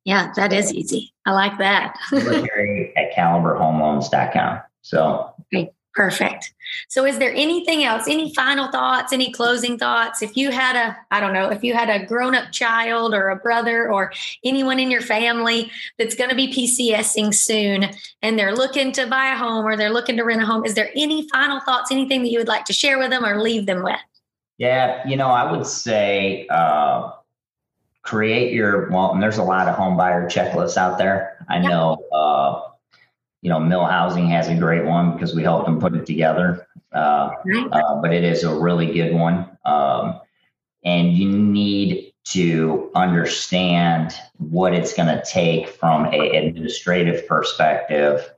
Yeah, 0.04 0.32
that 0.36 0.52
is 0.52 0.72
easy. 0.72 1.12
I 1.26 1.32
like 1.32 1.58
that. 1.58 1.96
military 2.12 2.96
at 2.96 3.12
caliberhomeloans.com. 3.14 4.60
So, 4.82 5.34
okay. 5.52 5.72
Perfect. 5.94 6.52
So, 6.88 7.04
is 7.04 7.18
there 7.18 7.32
anything 7.32 7.84
else? 7.84 8.08
Any 8.08 8.34
final 8.34 8.70
thoughts? 8.70 9.12
Any 9.12 9.32
closing 9.32 9.78
thoughts? 9.78 10.22
If 10.22 10.36
you 10.36 10.50
had 10.50 10.76
a, 10.76 10.96
I 11.10 11.20
don't 11.20 11.32
know, 11.32 11.50
if 11.50 11.62
you 11.62 11.74
had 11.74 11.90
a 11.90 12.04
grown 12.06 12.34
up 12.34 12.52
child 12.52 13.14
or 13.14 13.28
a 13.28 13.36
brother 13.36 13.90
or 13.90 14.12
anyone 14.44 14.78
in 14.78 14.90
your 14.90 15.00
family 15.00 15.70
that's 15.98 16.14
going 16.14 16.30
to 16.30 16.36
be 16.36 16.52
PCSing 16.52 17.34
soon 17.34 17.90
and 18.22 18.38
they're 18.38 18.54
looking 18.54 18.92
to 18.92 19.06
buy 19.06 19.32
a 19.32 19.36
home 19.36 19.64
or 19.64 19.76
they're 19.76 19.92
looking 19.92 20.16
to 20.16 20.22
rent 20.22 20.42
a 20.42 20.46
home, 20.46 20.64
is 20.64 20.74
there 20.74 20.90
any 20.94 21.28
final 21.28 21.60
thoughts, 21.60 21.90
anything 21.90 22.22
that 22.22 22.30
you 22.30 22.38
would 22.38 22.48
like 22.48 22.64
to 22.66 22.72
share 22.72 22.98
with 22.98 23.10
them 23.10 23.24
or 23.24 23.40
leave 23.40 23.66
them 23.66 23.82
with? 23.82 24.00
Yeah, 24.58 25.06
you 25.08 25.16
know, 25.16 25.28
I 25.28 25.50
would 25.50 25.66
say 25.66 26.46
uh, 26.48 27.12
create 28.02 28.52
your, 28.52 28.90
well, 28.90 29.12
and 29.12 29.22
there's 29.22 29.38
a 29.38 29.42
lot 29.42 29.68
of 29.68 29.74
home 29.74 29.96
buyer 29.96 30.28
checklists 30.28 30.76
out 30.76 30.98
there. 30.98 31.44
I 31.48 31.58
know. 31.58 31.96
Uh, 32.12 32.69
you 33.42 33.48
know, 33.48 33.58
Mill 33.58 33.84
Housing 33.84 34.28
has 34.28 34.48
a 34.48 34.54
great 34.54 34.84
one 34.84 35.12
because 35.12 35.34
we 35.34 35.42
helped 35.42 35.66
them 35.66 35.80
put 35.80 35.94
it 35.94 36.06
together. 36.06 36.66
Uh, 36.92 37.30
uh, 37.72 38.00
but 38.00 38.12
it 38.12 38.24
is 38.24 38.44
a 38.44 38.54
really 38.54 38.92
good 38.92 39.14
one. 39.14 39.56
Um, 39.64 40.20
and 40.84 41.12
you 41.12 41.30
need 41.30 42.12
to 42.24 42.90
understand 42.94 44.14
what 44.38 44.74
it's 44.74 44.92
going 44.92 45.08
to 45.08 45.22
take 45.24 45.68
from 45.68 46.06
an 46.06 46.34
administrative 46.34 47.26
perspective 47.26 48.30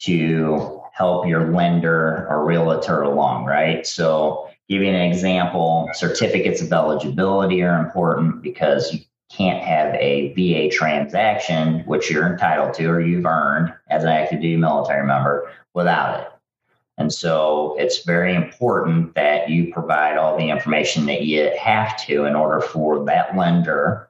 to 0.00 0.80
help 0.92 1.26
your 1.26 1.52
lender 1.52 2.26
or 2.28 2.44
realtor 2.44 3.02
along, 3.02 3.44
right? 3.44 3.86
So, 3.86 4.48
give 4.68 4.80
you 4.80 4.88
an 4.88 4.94
example 4.94 5.90
certificates 5.92 6.62
of 6.62 6.72
eligibility 6.72 7.62
are 7.62 7.84
important 7.84 8.40
because 8.40 8.96
can't 9.30 9.62
have 9.62 9.94
a 9.94 10.32
VA 10.34 10.74
transaction, 10.74 11.80
which 11.80 12.10
you're 12.10 12.26
entitled 12.26 12.74
to 12.74 12.86
or 12.86 13.00
you've 13.00 13.26
earned 13.26 13.72
as 13.88 14.04
an 14.04 14.10
active 14.10 14.40
duty 14.40 14.56
military 14.56 15.06
member, 15.06 15.50
without 15.74 16.20
it. 16.20 16.28
And 16.98 17.12
so 17.12 17.74
it's 17.78 18.04
very 18.04 18.34
important 18.34 19.14
that 19.14 19.50
you 19.50 19.72
provide 19.72 20.16
all 20.16 20.36
the 20.38 20.48
information 20.50 21.06
that 21.06 21.22
you 21.22 21.50
have 21.60 21.96
to 22.06 22.24
in 22.24 22.36
order 22.36 22.60
for 22.60 23.04
that 23.06 23.36
lender 23.36 24.08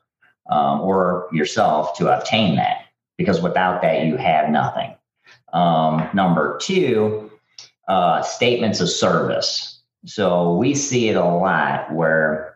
um, 0.50 0.82
or 0.82 1.28
yourself 1.32 1.96
to 1.96 2.14
obtain 2.14 2.56
that, 2.56 2.84
because 3.16 3.40
without 3.40 3.80
that, 3.80 4.04
you 4.04 4.16
have 4.18 4.50
nothing. 4.50 4.94
Um, 5.54 6.10
number 6.12 6.58
two, 6.58 7.30
uh, 7.88 8.20
statements 8.22 8.80
of 8.80 8.90
service. 8.90 9.80
So 10.04 10.54
we 10.56 10.74
see 10.74 11.08
it 11.08 11.16
a 11.16 11.24
lot 11.24 11.92
where 11.92 12.53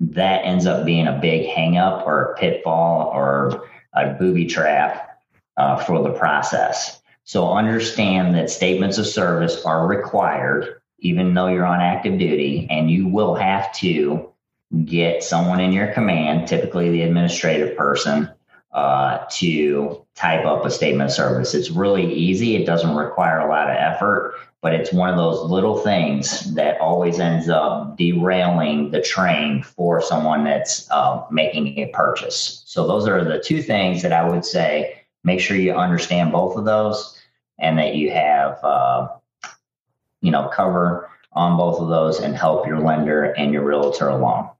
that 0.00 0.44
ends 0.44 0.66
up 0.66 0.84
being 0.84 1.06
a 1.06 1.18
big 1.20 1.48
hangup 1.48 2.06
or 2.06 2.22
a 2.22 2.36
pitfall 2.36 3.10
or 3.14 3.68
a 3.94 4.14
booby 4.14 4.46
trap 4.46 5.20
uh, 5.56 5.76
for 5.76 6.02
the 6.02 6.10
process. 6.10 7.00
So 7.24 7.52
understand 7.52 8.34
that 8.34 8.50
statements 8.50 8.98
of 8.98 9.06
service 9.06 9.64
are 9.64 9.86
required, 9.86 10.80
even 10.98 11.32
though 11.32 11.46
you're 11.46 11.64
on 11.64 11.80
active 11.80 12.18
duty, 12.18 12.66
and 12.70 12.90
you 12.90 13.08
will 13.08 13.34
have 13.34 13.72
to 13.74 14.30
get 14.84 15.22
someone 15.22 15.60
in 15.60 15.72
your 15.72 15.92
command, 15.92 16.48
typically 16.48 16.90
the 16.90 17.02
administrative 17.02 17.76
person, 17.76 18.28
uh, 18.72 19.24
to 19.30 20.03
type 20.14 20.44
up 20.44 20.64
a 20.64 20.70
statement 20.70 21.10
of 21.10 21.16
service. 21.16 21.54
It's 21.54 21.70
really 21.70 22.12
easy. 22.12 22.56
It 22.56 22.66
doesn't 22.66 22.94
require 22.94 23.40
a 23.40 23.48
lot 23.48 23.68
of 23.68 23.76
effort, 23.76 24.34
but 24.60 24.72
it's 24.72 24.92
one 24.92 25.10
of 25.10 25.16
those 25.16 25.50
little 25.50 25.78
things 25.78 26.54
that 26.54 26.80
always 26.80 27.18
ends 27.18 27.48
up 27.48 27.96
derailing 27.98 28.90
the 28.90 29.02
train 29.02 29.62
for 29.62 30.00
someone 30.00 30.44
that's 30.44 30.88
uh, 30.90 31.24
making 31.30 31.78
a 31.78 31.86
purchase. 31.88 32.62
So 32.64 32.86
those 32.86 33.08
are 33.08 33.24
the 33.24 33.40
two 33.40 33.60
things 33.60 34.02
that 34.02 34.12
I 34.12 34.28
would 34.28 34.44
say. 34.44 35.00
Make 35.24 35.40
sure 35.40 35.56
you 35.56 35.74
understand 35.74 36.32
both 36.32 36.56
of 36.56 36.64
those, 36.64 37.18
and 37.58 37.78
that 37.78 37.94
you 37.94 38.10
have, 38.10 38.62
uh, 38.62 39.08
you 40.20 40.30
know, 40.30 40.48
cover 40.48 41.10
on 41.32 41.56
both 41.56 41.80
of 41.80 41.88
those, 41.88 42.20
and 42.20 42.36
help 42.36 42.66
your 42.66 42.78
lender 42.80 43.32
and 43.32 43.52
your 43.52 43.64
realtor 43.64 44.08
along. 44.08 44.50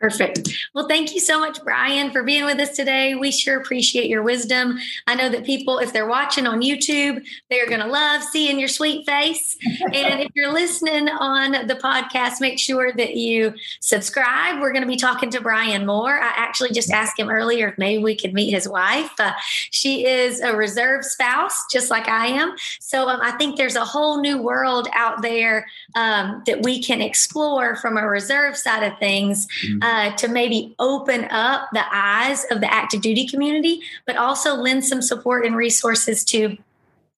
Perfect. 0.00 0.50
Well, 0.74 0.86
thank 0.86 1.14
you 1.14 1.20
so 1.20 1.40
much, 1.40 1.62
Brian, 1.64 2.10
for 2.10 2.22
being 2.22 2.44
with 2.44 2.60
us 2.60 2.76
today. 2.76 3.14
We 3.14 3.32
sure 3.32 3.58
appreciate 3.58 4.10
your 4.10 4.22
wisdom. 4.22 4.78
I 5.06 5.14
know 5.14 5.30
that 5.30 5.46
people, 5.46 5.78
if 5.78 5.94
they're 5.94 6.06
watching 6.06 6.46
on 6.46 6.60
YouTube, 6.60 7.24
they're 7.48 7.66
going 7.66 7.80
to 7.80 7.86
love 7.86 8.22
seeing 8.22 8.58
your 8.58 8.68
sweet 8.68 9.06
face. 9.06 9.56
and 9.64 10.20
if 10.20 10.28
you're 10.34 10.52
listening 10.52 11.08
on 11.08 11.66
the 11.66 11.76
podcast, 11.76 12.42
make 12.42 12.58
sure 12.58 12.92
that 12.92 13.16
you 13.16 13.54
subscribe. 13.80 14.60
We're 14.60 14.72
going 14.72 14.82
to 14.82 14.88
be 14.88 14.96
talking 14.96 15.30
to 15.30 15.40
Brian 15.40 15.86
more. 15.86 16.18
I 16.18 16.30
actually 16.36 16.72
just 16.72 16.90
asked 16.90 17.18
him 17.18 17.30
earlier 17.30 17.68
if 17.68 17.78
maybe 17.78 18.02
we 18.02 18.16
could 18.16 18.34
meet 18.34 18.50
his 18.50 18.68
wife. 18.68 19.12
Uh, 19.18 19.32
she 19.70 20.06
is 20.06 20.40
a 20.40 20.54
reserve 20.54 21.06
spouse, 21.06 21.64
just 21.72 21.90
like 21.90 22.06
I 22.06 22.26
am. 22.26 22.54
So 22.80 23.08
um, 23.08 23.20
I 23.22 23.30
think 23.32 23.56
there's 23.56 23.76
a 23.76 23.84
whole 23.84 24.20
new 24.20 24.42
world 24.42 24.88
out 24.92 25.22
there 25.22 25.66
um, 25.94 26.42
that 26.44 26.62
we 26.62 26.82
can 26.82 27.00
explore 27.00 27.76
from 27.76 27.96
a 27.96 28.06
reserve 28.06 28.58
side 28.58 28.82
of 28.82 28.98
things. 28.98 29.46
Mm-hmm 29.64 29.85
uh, 29.86 30.10
to 30.16 30.26
maybe 30.26 30.74
open 30.80 31.26
up 31.30 31.68
the 31.72 31.84
eyes 31.92 32.44
of 32.50 32.60
the 32.60 32.72
active 32.72 33.00
duty 33.00 33.24
community, 33.24 33.80
but 34.04 34.16
also 34.16 34.56
lend 34.56 34.84
some 34.84 35.00
support 35.00 35.46
and 35.46 35.54
resources 35.54 36.24
to 36.24 36.58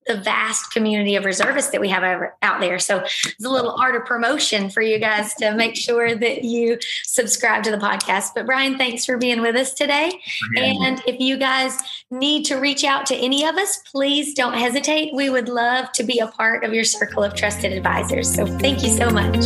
the 0.05 0.17
vast 0.17 0.71
community 0.71 1.15
of 1.15 1.25
reservists 1.25 1.71
that 1.71 1.81
we 1.81 1.89
have 1.89 2.03
out 2.41 2.61
there. 2.61 2.77
So 2.77 2.99
it's 2.99 3.45
a 3.45 3.49
little 3.49 3.71
art 3.71 3.95
of 3.95 4.05
promotion 4.05 4.69
for 4.69 4.81
you 4.81 4.99
guys 4.99 5.33
to 5.35 5.53
make 5.55 5.75
sure 5.75 6.13
that 6.15 6.43
you 6.43 6.77
subscribe 7.03 7.63
to 7.63 7.71
the 7.71 7.77
podcast. 7.77 8.29
But 8.35 8.45
Brian, 8.45 8.77
thanks 8.77 9.03
for 9.05 9.17
being 9.17 9.41
with 9.41 9.55
us 9.55 9.73
today. 9.73 10.11
And 10.55 11.01
if 11.07 11.19
you 11.19 11.37
guys 11.37 11.77
need 12.11 12.45
to 12.45 12.55
reach 12.55 12.83
out 12.83 13.07
to 13.07 13.15
any 13.15 13.45
of 13.45 13.55
us, 13.55 13.79
please 13.91 14.33
don't 14.35 14.53
hesitate. 14.53 15.13
We 15.13 15.29
would 15.29 15.49
love 15.49 15.91
to 15.93 16.03
be 16.03 16.19
a 16.19 16.27
part 16.27 16.63
of 16.63 16.73
your 16.73 16.85
circle 16.85 17.23
of 17.23 17.33
trusted 17.33 17.73
advisors. 17.73 18.33
So 18.33 18.45
thank 18.45 18.83
you 18.83 18.89
so 18.89 19.09
much. 19.09 19.39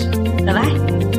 Bye 0.46 0.54
bye. 0.54 1.13